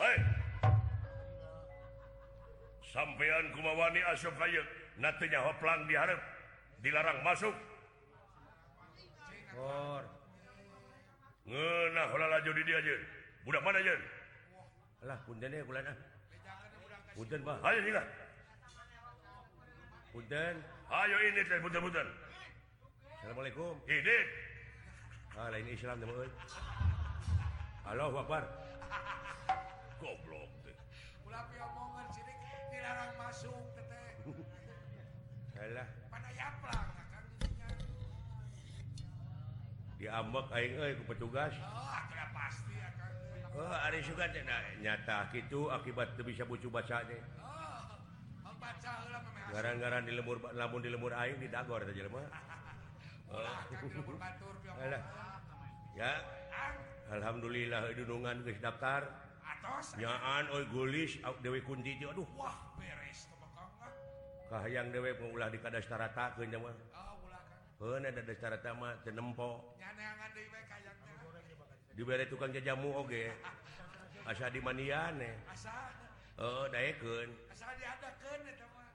Hai 0.00 0.16
sampean 2.88 3.52
kumawani 3.52 4.00
asyuk 4.16 4.32
kayak 4.40 4.64
natunya 5.00 5.40
hoplang 5.40 5.88
diharap 5.88 6.20
dilarang 6.84 7.24
masuk. 7.24 7.56
Ngenah 11.50 12.06
holala 12.14 12.38
jodi 12.46 12.62
dia 12.62 12.78
jen 12.84 13.00
budak 13.42 13.64
mana 13.64 13.82
jen 13.82 14.00
alah 15.02 15.18
punten 15.26 15.50
ya 15.50 15.64
bulan 15.64 15.88
ah. 15.88 15.98
Punten 17.16 17.40
bah 17.42 17.58
ayo 17.66 17.80
nih 17.82 17.96
punten. 20.14 20.54
Ayo 20.90 21.16
ini 21.26 21.40
teh 21.48 21.58
punten 21.58 21.80
punten 21.82 22.08
assalamualaikum. 23.18 23.74
Ini. 23.88 24.18
Alah 25.40 25.58
ini 25.58 25.72
Islam 25.74 25.98
teman 25.98 26.30
halo 27.86 28.04
bapak 28.14 28.44
goblok 29.98 30.50
deh 30.62 30.76
ulah 31.26 31.42
omongan 31.48 32.06
sirik 32.14 32.38
dilarang 32.70 33.12
masuk. 33.18 33.69
Alah. 35.60 35.88
Mana 36.08 36.28
yaplang 36.32 36.88
akan 36.88 37.24
dirinya. 37.36 37.68
Diambek 40.00 40.46
aing 40.56 40.72
euy 40.80 40.92
ku 40.96 41.04
petugas. 41.04 41.52
Oh, 41.60 41.84
atuh 41.84 42.28
pasti 42.32 42.74
akan. 42.80 43.10
Oh, 43.60 43.68
ari 43.68 44.00
juga 44.00 44.24
teh 44.32 44.40
nah, 44.40 44.64
nyata 44.80 45.28
kitu 45.28 45.68
akibat 45.68 46.16
teu 46.16 46.24
bisa 46.24 46.48
bucu 46.48 46.72
baca 46.72 47.04
teh. 47.04 47.20
Oh, 47.44 48.56
baca 48.56 48.90
heula 49.04 49.20
mah. 49.20 49.52
Gara-gara 49.52 50.00
di 50.00 50.12
lembur 50.16 50.40
lamun 50.56 50.80
di 50.80 50.88
lembur 50.88 51.12
aing 51.12 51.36
di 51.36 51.52
dagor 51.52 51.84
teh 51.84 51.92
jelema. 51.92 52.24
Oh, 53.30 53.46
batur 54.18 54.58
pian. 54.58 54.74
Alah. 54.74 55.02
Ya. 55.94 56.18
Alhamdulillah 57.14 57.94
dunungan 57.94 58.42
geus 58.42 58.58
daftar. 58.58 59.06
Atos. 59.46 59.94
Nyaan 60.02 60.50
euy 60.50 60.66
gulis 60.74 61.14
dewe 61.38 61.62
kunti 61.62 61.94
teh 61.94 62.10
aduh. 62.10 62.26
Wah, 62.34 62.74
beres. 62.74 63.29
hayang 64.58 64.90
dewek 64.90 65.14
dikadastaratakeun 65.22 65.46
di 65.46 65.58
kada 65.62 65.78
setara 65.78 66.10
ulah 66.10 66.50
jama 66.50 66.74
Heun 67.80 68.04
ada 68.04 68.20
secara 68.20 68.60
tama 68.60 68.92
tenempo. 69.00 69.72
Dibere 71.96 72.28
tukang 72.28 72.52
jajamu 72.52 72.92
oge. 72.92 73.32
Asa 74.28 74.52
di 74.52 74.60
maniane. 74.60 75.40
Asa. 75.48 75.88
Oh, 76.36 76.68
daekeun. 76.68 77.32
Asa 77.48 77.72
diadakeun 77.80 78.40
eta 78.44 78.66
mah. 78.76 78.88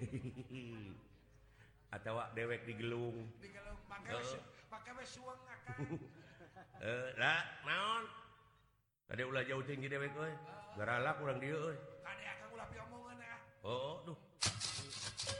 Atawa 2.00 2.32
dewek 2.32 2.64
digelung. 2.64 3.28
Digelung 3.44 3.76
pake 3.92 4.16
oh. 4.16 4.40
pakai 4.72 4.92
we 4.96 5.04
suang 5.04 5.40
akan. 5.44 5.76
Eh, 6.84 7.08
lah 7.16 7.40
naon? 7.64 8.04
Tadi 9.08 9.22
ulah 9.24 9.44
jauh 9.44 9.64
tinggi 9.64 9.88
dewek 9.88 10.12
euy. 10.16 10.32
Garalak 10.80 11.20
urang 11.20 11.40
dieu 11.40 11.56
euy. 11.56 11.76
Kade 12.00 12.24
akang 12.24 12.50
ulah 12.56 12.66
piomongan 12.72 13.20
ah. 13.20 13.40
Oh, 13.64 14.04
duh. 14.04 14.18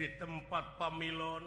di 0.00 0.08
tempat 0.16 0.80
pamilon. 0.80 1.44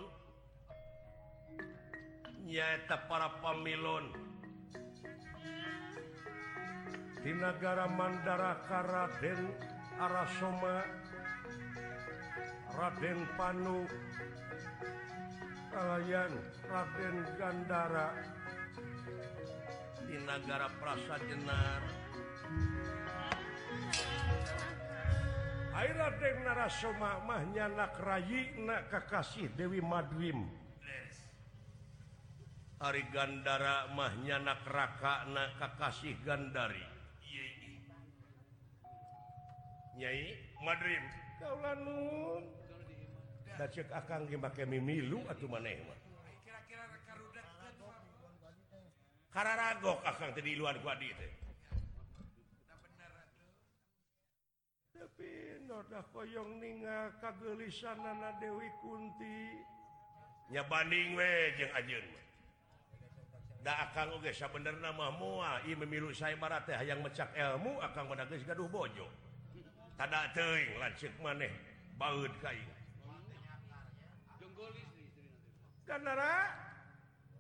Nyaeta 2.46 3.10
para 3.10 3.42
pamilon. 3.42 4.13
Di 7.26 7.34
negara 7.34 7.89
Mandaraka 7.89 8.86
Raden 8.86 9.42
Arasoma 9.98 10.86
Raden 12.78 13.20
Panu 13.34 13.89
kalian 15.74 16.34
Raden 16.70 17.18
Gandara. 17.42 18.13
Di 20.06 20.18
negara 20.30 20.70
Prasa 20.78 21.18
Jenar. 21.26 21.82
narasomamahnya 26.45 27.65
nakrayinak 27.73 28.93
Kakasih 28.93 29.49
Dewi 29.57 29.81
Madwim. 29.81 30.45
Ari 32.83 33.03
Gandara 33.09 33.89
mahnya 33.95 34.38
nakraka 34.38 35.25
nak 35.33 35.57
Kakasih 35.57 36.13
Gandari. 36.21 36.86
Nyai 39.97 40.36
Madrim 40.65 41.03
mimilu 44.65 45.21
atau 45.29 45.45
maneh 45.45 45.77
Kararagok 49.33 50.05
akan 50.05 50.29
tadi 50.38 50.53
luar 50.53 50.77
gua 50.81 50.93
itu. 51.01 51.42
tapi 55.04 55.60
nodah 55.68 56.00
koyong 56.16 56.63
ninga 56.63 57.12
kagelisan 57.20 58.00
nana 58.00 58.39
Dewi 58.39 58.72
Kunti. 58.80 59.60
Nya 60.48 60.63
banding 60.63 61.20
we 61.20 61.52
jeung 61.60 61.76
ajeun 61.76 62.08
da 63.63 63.84
akang 63.88 64.16
oge 64.16 64.32
sabenerna 64.32 64.96
mah 64.96 65.12
moal 65.12 65.60
ieu 65.68 65.76
memilu 65.76 66.16
saibara 66.16 66.63
teh 66.63 66.76
hayang 66.76 67.04
mecak 67.04 67.36
ilmu 67.36 67.84
akang 67.84 68.08
mah 68.08 68.24
geus 68.32 68.48
gaduh 68.48 68.72
bojo. 68.72 69.12
Tada 70.00 70.32
teuing 70.32 70.80
lanceuk 70.80 71.12
maneh 71.20 71.52
baeud 72.00 72.32
ka 72.39 72.56
ieu. 72.56 72.72
Gandara 75.84 76.48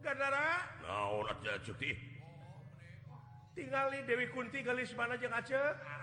Gandara 0.03 0.67
naon 0.83 1.31
atuh 1.31 1.63
cuti? 1.63 1.95
Tingali 3.55 4.03
Dewi 4.03 4.27
Kunti 4.35 4.59
gelis 4.59 4.91
mana 4.99 5.15
jeung 5.15 5.31
Aceh? 5.31 6.02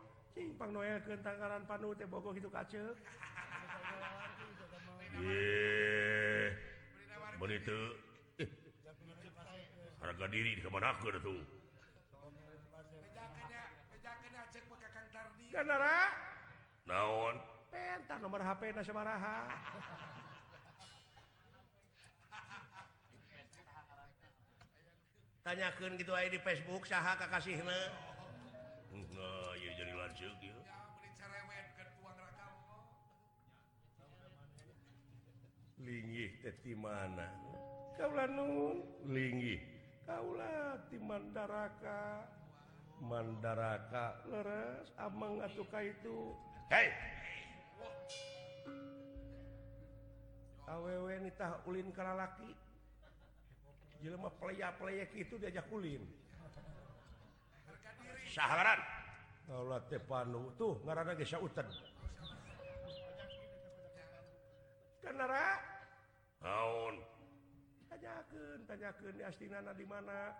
Simpang 0.31 0.71
Noel 0.71 1.03
ke 1.03 1.19
Tangkaran 1.19 1.67
Panu 1.67 1.91
teh 1.91 2.07
bogo 2.07 2.31
itu 2.31 2.47
kacil. 2.47 2.95
Ye. 5.19 6.55
Mun 7.35 7.51
itu 7.51 7.79
eh. 8.39 8.49
harga 9.99 10.25
diri 10.31 10.55
di 10.55 10.61
kemana 10.63 10.95
aku 10.95 11.11
tuh? 11.19 11.41
Gandara 15.51 16.15
Naon? 16.87 17.35
Pentah 17.67 18.17
nomor 18.23 18.39
HP 18.39 18.71
na 18.71 18.81
sabaraha. 18.87 19.51
Tanyakan 25.41 25.97
gitu 25.97 26.13
aja 26.13 26.29
di 26.29 26.39
Facebook 26.39 26.85
saha 26.87 27.17
kakasihna. 27.17 28.10
Nah, 28.91 29.51
ya 29.55 29.71
jadi 29.79 29.93
lanjut 29.95 30.35
ya. 30.43 30.57
Linggih 35.81 36.29
teh 36.45 36.55
di 36.61 36.77
mana? 36.77 37.25
Kaulah 37.97 38.29
nun, 38.29 38.85
linggih. 39.07 39.57
Kaulah 40.05 40.77
di 40.91 40.97
Mandaraka. 41.01 42.27
Mandaraka 43.01 44.21
leres 44.29 44.93
amang 45.01 45.41
atuh 45.41 45.65
ka 45.73 45.81
itu. 45.81 46.37
Hei. 46.69 46.93
Awewe 50.69 51.17
nitah 51.25 51.65
ulin 51.65 51.89
ka 51.89 52.05
lalaki. 52.05 52.53
Jelema 54.05 54.29
playa-playa 54.37 55.09
kitu 55.09 55.41
diajak 55.41 55.65
ulin. 55.73 56.05
sahabat 58.31 58.79
Allah 59.51 59.83
tepanu 59.91 60.55
tuh 60.55 60.79
ngarana 60.87 61.11
geus 61.19 61.27
sauten 61.27 61.67
kenara 65.03 65.59
naon 66.39 66.95
tanyakeun 67.91 68.59
tanyakeun 68.65 69.13
di 69.13 69.23
Astinana 69.27 69.75
di 69.75 69.85
mana? 69.85 70.31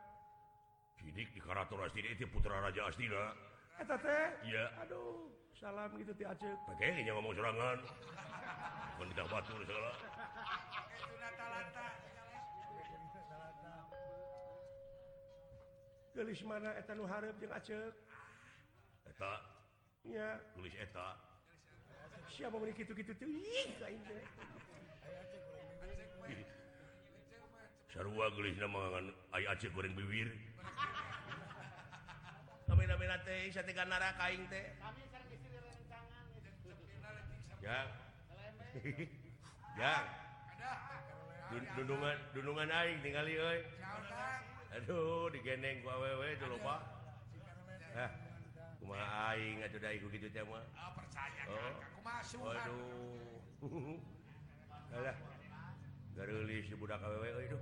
Cidik 0.96 1.36
di 1.36 1.40
karator 1.44 1.84
Astina 1.84 2.14
itu 2.14 2.30
putra 2.30 2.62
raja 2.62 2.88
Astina. 2.88 3.36
Eta 3.82 3.98
teh 3.98 4.26
iya 4.48 4.70
aduh 4.86 5.28
salam 5.58 5.90
gitu 5.98 6.14
ti 6.14 6.24
Aceh 6.24 6.54
pake 6.70 7.02
nya 7.02 7.12
ngomong 7.18 7.34
sorangan 7.34 7.78
mun 9.02 9.10
ditah 9.10 9.26
batur 9.30 9.60
salah 9.66 9.96
gelis 16.12 16.44
mana 16.44 16.76
etan 16.76 17.00
hareup 17.08 17.36
jeung 17.40 17.54
Aceh 17.56 17.94
ya. 20.08 20.40
Tulis 20.58 20.76
eta. 20.76 21.14
Siapa 22.32 22.56
beri 22.58 22.74
gitu-gitu 22.74 23.12
tuh 23.16 23.28
sarua 27.92 28.32
gelis 28.34 28.56
nama 28.58 29.04
ay 29.36 29.44
Aceh 29.52 29.70
goreng 29.72 29.94
bibir. 29.96 30.32
Beda-beda 32.72 33.20
teh 33.22 33.54
satikan 33.54 33.88
nara 33.94 34.10
kaing 34.18 34.42
teh. 34.50 34.66
Ya. 37.62 37.78
Ya. 39.78 39.96
Dundungan 41.78 42.18
dundungan 42.34 42.74
aing 42.74 43.00
tinggali 43.06 43.38
euy. 43.38 43.62
Aduh 44.72 45.28
digendeng 45.36 45.84
awewe 45.84 46.32
itu 46.32 46.46
lupa 46.48 46.80
nah, 47.92 48.12
kitu 50.08 50.08
gitu 50.16 50.28
tema 50.32 50.64
oh, 50.64 50.92
percaya 50.96 51.44
oh. 51.52 51.76
masuk 52.00 52.56
Aduh 52.56 53.20
Alah. 54.92 55.16
Garulis 56.16 56.68
si 56.68 56.76
budak 56.76 57.00
awewe 57.00 57.48
itu 57.48 57.56
duh. 57.56 57.62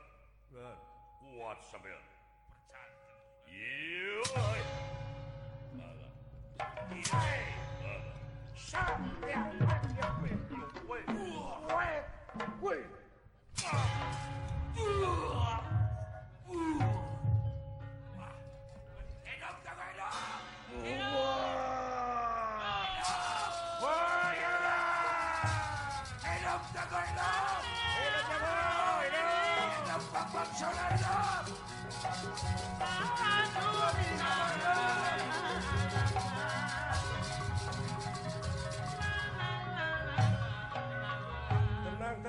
kuat 1.31 1.63
sambil 1.71 1.95
Sampai 8.71 9.35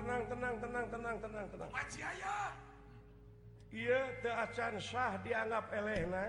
tenang 0.02 0.22
tenang 0.26 0.54
tenang 0.58 0.86
tenang 0.90 1.16
tenang 1.22 1.46
tenang. 1.46 1.70
Iya 3.70 4.00
acan 4.42 4.74
sah 4.82 5.14
dianggap 5.22 5.70
Elena 5.70 6.26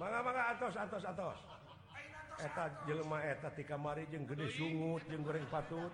manga-manga 0.00 0.56
atos. 0.56 0.74
atas 0.80 1.02
atas 1.04 1.38
eta 2.40 2.64
jelema 2.88 3.20
eta 3.20 3.52
ti 3.52 3.66
kamari 3.66 4.08
jeung 4.08 4.24
gede 4.24 4.48
sungut 4.48 5.02
jeung 5.10 5.26
goreng 5.26 5.44
patut. 5.50 5.92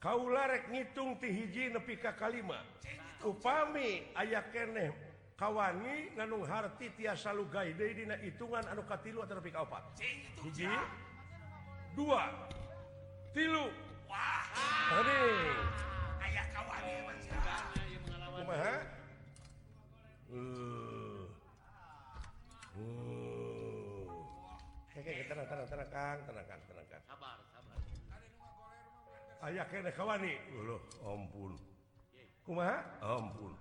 Kaula 0.00 0.48
rek 0.48 0.72
ngitung 0.72 1.20
ti 1.20 1.28
hiji 1.28 1.68
nepi 1.68 2.00
ka 2.00 2.16
kalima. 2.16 2.64
upami 3.24 4.04
aya 4.16 4.40
keneh 4.48 4.92
kawani 5.36 6.12
ngandung 6.16 6.44
harti 6.44 6.92
tiasa 6.96 7.32
lugay 7.32 7.72
deui 7.76 7.94
dina 7.96 8.16
hitungan 8.20 8.64
anuka 8.68 8.96
tilu 9.00 9.24
atau 9.24 9.36
lebih 9.40 9.52
kaopat 9.56 9.80
hiji 10.44 10.68
dua 11.96 12.28
tilu 13.32 13.72
wah 14.08 14.44
tadi 14.92 15.16
ah, 15.16 16.24
ayah 16.28 16.46
kawani 16.52 16.94
kumaha 18.40 18.74
uh. 20.28 20.36
uh. 20.36 20.80
Oke, 25.00 25.16
tenang, 25.24 25.48
tenang, 25.48 25.64
tenang, 25.64 25.88
kang, 25.88 26.18
tenang, 26.28 26.44
kang, 26.44 26.60
tenang, 26.68 26.86
kang. 26.92 27.00
Sabar, 27.08 27.40
sabar. 27.56 27.80
Ayah 29.48 29.64
kene 29.72 29.90
kawani, 29.96 30.36
loh, 30.60 30.84
ampun. 31.00 31.56
Kumaha? 32.44 32.76
Ampun. 33.02 33.54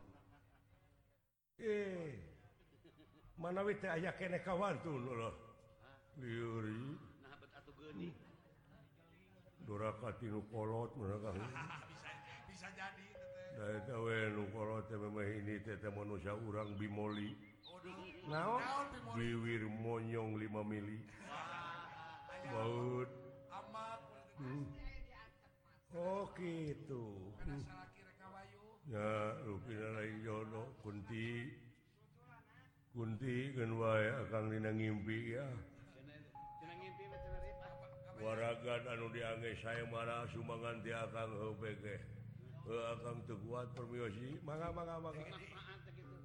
Eh. 1.60 2.16
Mana 3.40 3.64
wite 3.64 3.88
aya 3.88 4.12
kene 4.16 4.40
kawan 4.44 4.80
tuh 4.84 5.00
loh. 5.00 5.34
Liuri. 6.20 6.96
Doraka 9.68 10.12
tinu 10.20 10.42
kolot 10.50 10.92
mana 10.98 11.16
kang. 11.22 11.38
Bisa 11.90 12.12
bisa 12.50 12.68
jadi 12.74 13.06
teh. 13.14 13.56
Da 13.56 13.64
eta 13.78 13.96
we 14.02 14.18
nu 14.34 14.44
kolot 14.52 14.90
teh 14.90 14.98
memeh 14.98 15.46
ini 15.46 15.62
teh 15.62 15.78
teh 15.78 15.92
manusia 15.94 16.34
urang 16.34 16.74
bimoli. 16.76 17.38
Naon? 18.28 18.60
Naon? 18.60 19.16
Biwir 19.16 19.64
monyong 19.70 20.36
5 20.42 20.66
mili. 20.66 21.00
Baut. 22.50 23.10
Amat 23.54 24.02
hmm. 24.42 24.66
Oh 25.96 26.26
gitu. 26.34 27.34
Hmm. 27.46 27.64
Ya 28.90 29.38
rupinalai 29.46 30.18
jodoh 30.26 30.66
Kunti 30.82 31.46
Kunti 32.90 33.54
akan 34.26 34.50
ngimpi 34.74 35.38
ya. 35.38 35.46
Waragan 38.18 38.82
anu 38.90 39.14
diage 39.14 39.54
saya 39.62 39.86
marah 39.94 40.26
sumbangan 40.34 40.82
dia 40.82 41.06
akan 41.06 41.30
akang 41.38 41.96
akan 42.98 43.16
terkuat 43.30 43.70
permiosi. 43.78 44.42
Maka 44.42 44.74
maka 44.74 44.98
maka 44.98 45.22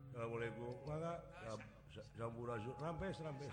Assalamualaikum. 0.09 0.75
Maka 0.89 1.21
sampurasun 2.17 2.75
rampes 2.81 3.21
rampes 3.21 3.53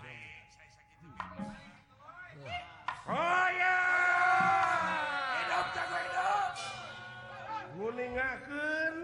Oh 3.02 3.46
ya! 3.60 3.78
Hidup 5.36 5.66
jago 5.76 5.96
hidup 6.00 6.21
Nguningakeun 7.76 8.96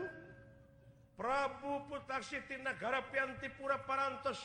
Prabu 1.18 1.82
Putar 1.90 2.22
Siti 2.22 2.54
negara 2.60 3.02
Piantipura 3.10 3.82
Parantos. 3.82 4.38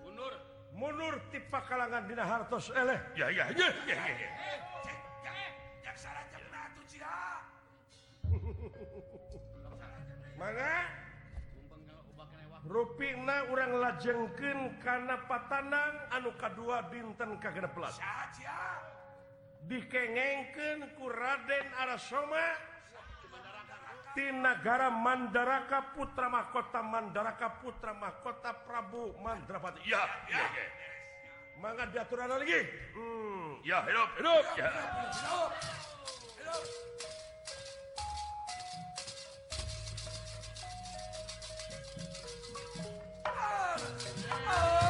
Mundur 0.00 0.32
mundur 0.72 1.20
ti 1.28 1.42
Pakalangan 1.42 2.06
Dina 2.06 2.24
Hartos 2.24 2.70
eleh 2.72 2.96
ya 3.18 3.28
ya 3.28 3.50
ya 3.52 3.68
ya. 3.84 4.00
Ya 4.00 4.24
mana 10.40 10.88
rupina 12.64 13.44
urang 13.52 13.76
lajengken 13.76 14.80
karena 14.80 15.20
patanang 15.28 16.00
anu 16.14 16.32
kedua 16.38 16.88
dinten 16.88 17.36
kagedelas 17.42 18.00
dikengengken 19.68 20.96
ku 20.96 21.12
Raden 21.12 21.66
Arasoma. 21.76 22.69
Ti 24.20 24.28
nagara 24.36 24.92
Mandaraka 24.92 25.96
putra 25.96 26.28
mahkota 26.28 26.84
Mandaraka 26.84 27.56
putra 27.64 27.96
mahkota 27.96 28.52
Prabu 28.68 29.16
Mandrapati. 29.24 29.80
Ya, 29.88 30.04
ya, 30.28 30.44
ya. 30.44 30.64
Mangga 31.56 31.88
diaturan 31.88 32.28
lagi. 32.28 32.60
Hmm, 32.92 33.64
ya 33.64 33.80
hidup, 33.88 34.08
hidup. 34.20 34.44
Ya. 34.60 34.68
Hidup. 34.68 35.50
Hidup. 36.36 36.62
Eh, 44.50 44.89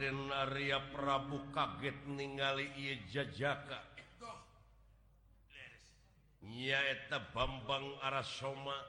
Raden 0.00 0.32
Arya 0.32 0.80
Prabu 0.96 1.52
kaget 1.52 2.08
ningali 2.08 2.72
ia 2.72 2.96
jajaka. 3.12 3.84
Nyaeta 6.40 7.20
Bambang 7.36 8.00
Arasoma. 8.00 8.80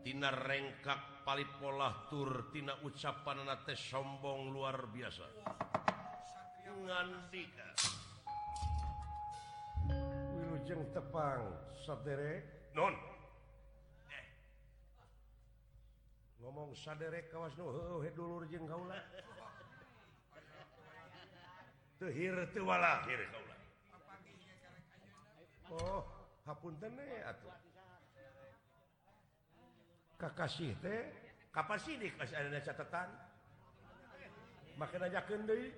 Tina 0.00 0.32
rengkak 0.32 1.28
palipolah 1.28 2.08
tur 2.08 2.48
tina 2.56 2.72
ucapan 2.88 3.44
nate 3.44 3.76
sombong 3.76 4.48
luar 4.48 4.88
biasa. 4.88 5.28
Ngantika 6.72 7.68
Wilujeng 10.40 10.88
tepang 10.96 11.52
sadere. 11.84 12.32
Non 12.72 12.96
ngomong 16.40 16.72
sadere 16.72 17.28
kawas 17.28 17.52
nuheuh 17.60 18.08
dulur 18.16 18.48
jeung 18.48 18.64
kaula. 18.64 19.04
lahir 22.00 23.20
Oh 25.72 26.04
Kakasih 30.16 30.72
teh 30.80 31.00
kapan 31.52 31.78
sidik 31.80 32.12
ada 32.20 32.60
catatan? 32.60 33.08
Makin 34.76 35.00
aja 35.08 35.20
kendi 35.24 35.72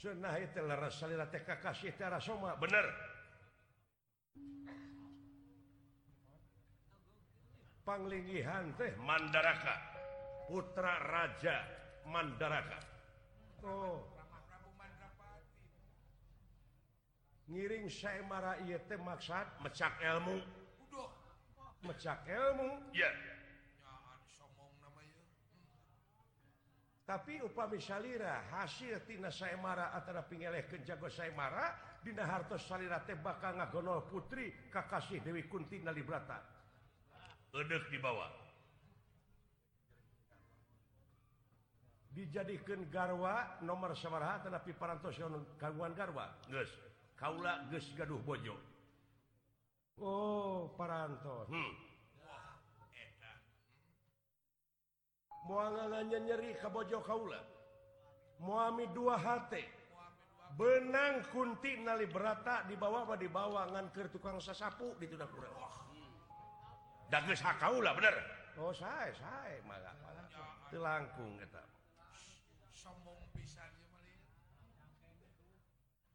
Cenah 0.00 0.32
itu 0.40 0.64
leres 0.64 0.96
salira 0.96 1.28
teh 1.28 1.44
kakasih 1.44 1.92
teh 1.92 2.08
rasoma 2.08 2.56
bener. 2.56 3.09
pangligihan 7.90 8.70
teh 8.78 8.94
Mandaraka 9.02 9.74
putra 10.46 10.94
Raja 11.02 11.58
Mandaraka 12.06 12.78
oh. 13.66 13.98
ngiring 17.50 17.90
saya 17.90 18.22
marah 18.30 18.62
iya 18.62 18.78
teh 18.86 18.94
maksud 18.94 19.66
mecak 19.66 19.98
ilmu 20.06 20.38
mecak 21.82 22.22
ilmu 22.30 22.94
ya 22.94 23.10
yeah. 23.10 23.14
tapi 27.10 27.42
upami 27.42 27.82
salira 27.82 28.46
hasil 28.54 29.02
tina 29.02 29.34
saya 29.34 29.58
marah 29.58 29.90
antara 29.98 30.22
pingeleh 30.22 30.62
ke 30.70 30.78
jago 30.86 31.10
saya 31.10 31.34
marah 31.34 31.74
dina 32.06 32.22
hartos 32.22 32.70
salira 32.70 33.02
teh 33.02 33.18
bakal 33.18 33.58
ngagolol 33.58 34.06
putri 34.06 34.70
kakasih 34.70 35.18
Dewi 35.26 35.50
Kunti 35.50 35.82
Nalibrata 35.82 36.59
Edek 37.50 37.90
di 37.90 37.98
bawah. 37.98 38.30
Dijadikan 42.14 42.86
garwa 42.90 43.58
nomor 43.62 43.94
samaraha 43.98 44.46
tetapi 44.46 44.70
parantos 44.78 45.18
kaguan 45.58 45.94
garwa. 45.94 46.30
Geus. 46.46 46.70
Kaula 47.18 47.66
geus 47.70 47.86
Gaduh 47.98 48.22
Bojo. 48.22 48.54
Oh 49.98 50.70
parantos. 50.78 51.50
Hmm. 51.50 51.74
muangannya 55.50 56.18
nyeri 56.22 56.54
Kabojo 56.62 57.02
Kaula. 57.02 57.42
Muami 58.38 58.86
dua 58.94 59.18
hate. 59.18 59.66
Benang 60.54 61.26
kunti 61.34 61.78
nali 61.82 62.06
berata 62.06 62.62
di 62.70 62.78
bawah 62.78 63.06
di 63.18 63.26
bawangan 63.26 63.90
tukang 64.10 64.38
sasapu 64.38 64.94
di 64.98 65.06
Tunapura 65.06 65.50
Wah 65.54 65.79
kaulah 67.58 67.92
bener. 67.98 68.14
Oh, 68.60 68.70
saya, 68.74 69.10
saya, 69.16 69.56
malah, 69.66 69.94
malah. 70.04 70.26
langkung 70.70 71.34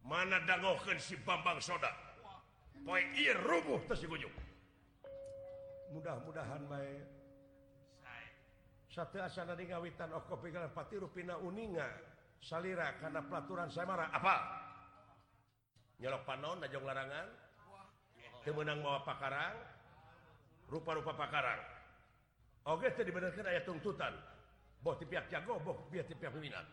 mana 0.06 0.38
dangokan 0.46 1.02
si 1.02 1.18
Bambang 1.18 1.58
soda? 1.58 1.89
Poe 2.86 3.02
ieu 3.18 3.34
rubuh 3.41 3.82
mudah-mudahan 5.89 6.62
baik 6.70 7.04
satu 8.96 9.20
asana 9.20 9.60
di 9.60 9.68
ngawitan 9.68 10.08
Oko 10.16 10.38
oh 10.38 10.39
pikiran 10.39 10.72
pati 10.72 10.96
rupina 10.96 11.36
Uninga 11.36 11.84
salira 12.39 12.96
karena 12.96 13.20
pelaturan 13.28 13.68
saya 13.68 13.91
marah. 13.91 14.08
Apa? 14.08 14.36
Nyolok 16.00 16.24
panon 16.24 16.64
najong 16.64 16.88
larangan. 16.88 17.28
Temenang 18.48 18.80
bawa 18.80 19.04
pakarang. 19.04 19.75
rupa-rupa 20.70 21.13
pakarang 21.13 21.61
Oke 22.66 22.89
okay, 22.89 23.05
dibenarkan 23.05 23.45
aya 23.45 23.61
tuntutan 23.61 24.09
boh 24.82 24.97
ti 24.97 25.05
pihak 25.05 25.30
jago 25.30 25.61
boh 25.61 25.86
pihak 25.93 26.34
minat. 26.41 26.66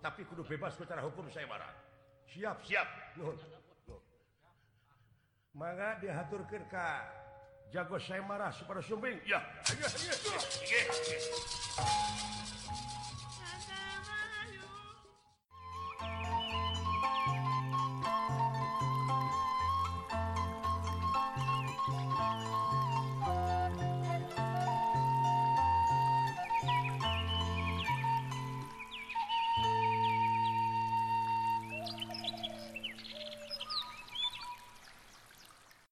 Tapi 0.00 0.24
kudu 0.28 0.44
bebas 0.44 0.76
secara 0.76 1.04
hukum 1.04 1.28
saya 1.28 1.44
marah. 1.44 1.68
Siap 2.32 2.64
siap. 2.64 2.88
Nuhun. 3.20 3.36
Maka 5.56 6.00
dihaturkan 6.00 6.64
ka 6.72 7.04
jago 7.68 8.00
saya 8.00 8.24
marah 8.24 8.48
supaya 8.52 8.80
sumbing. 8.80 9.20
Ya. 9.28 9.44
Ayo, 9.72 9.84
ayo. 9.88 10.12
ayo. 10.12 10.40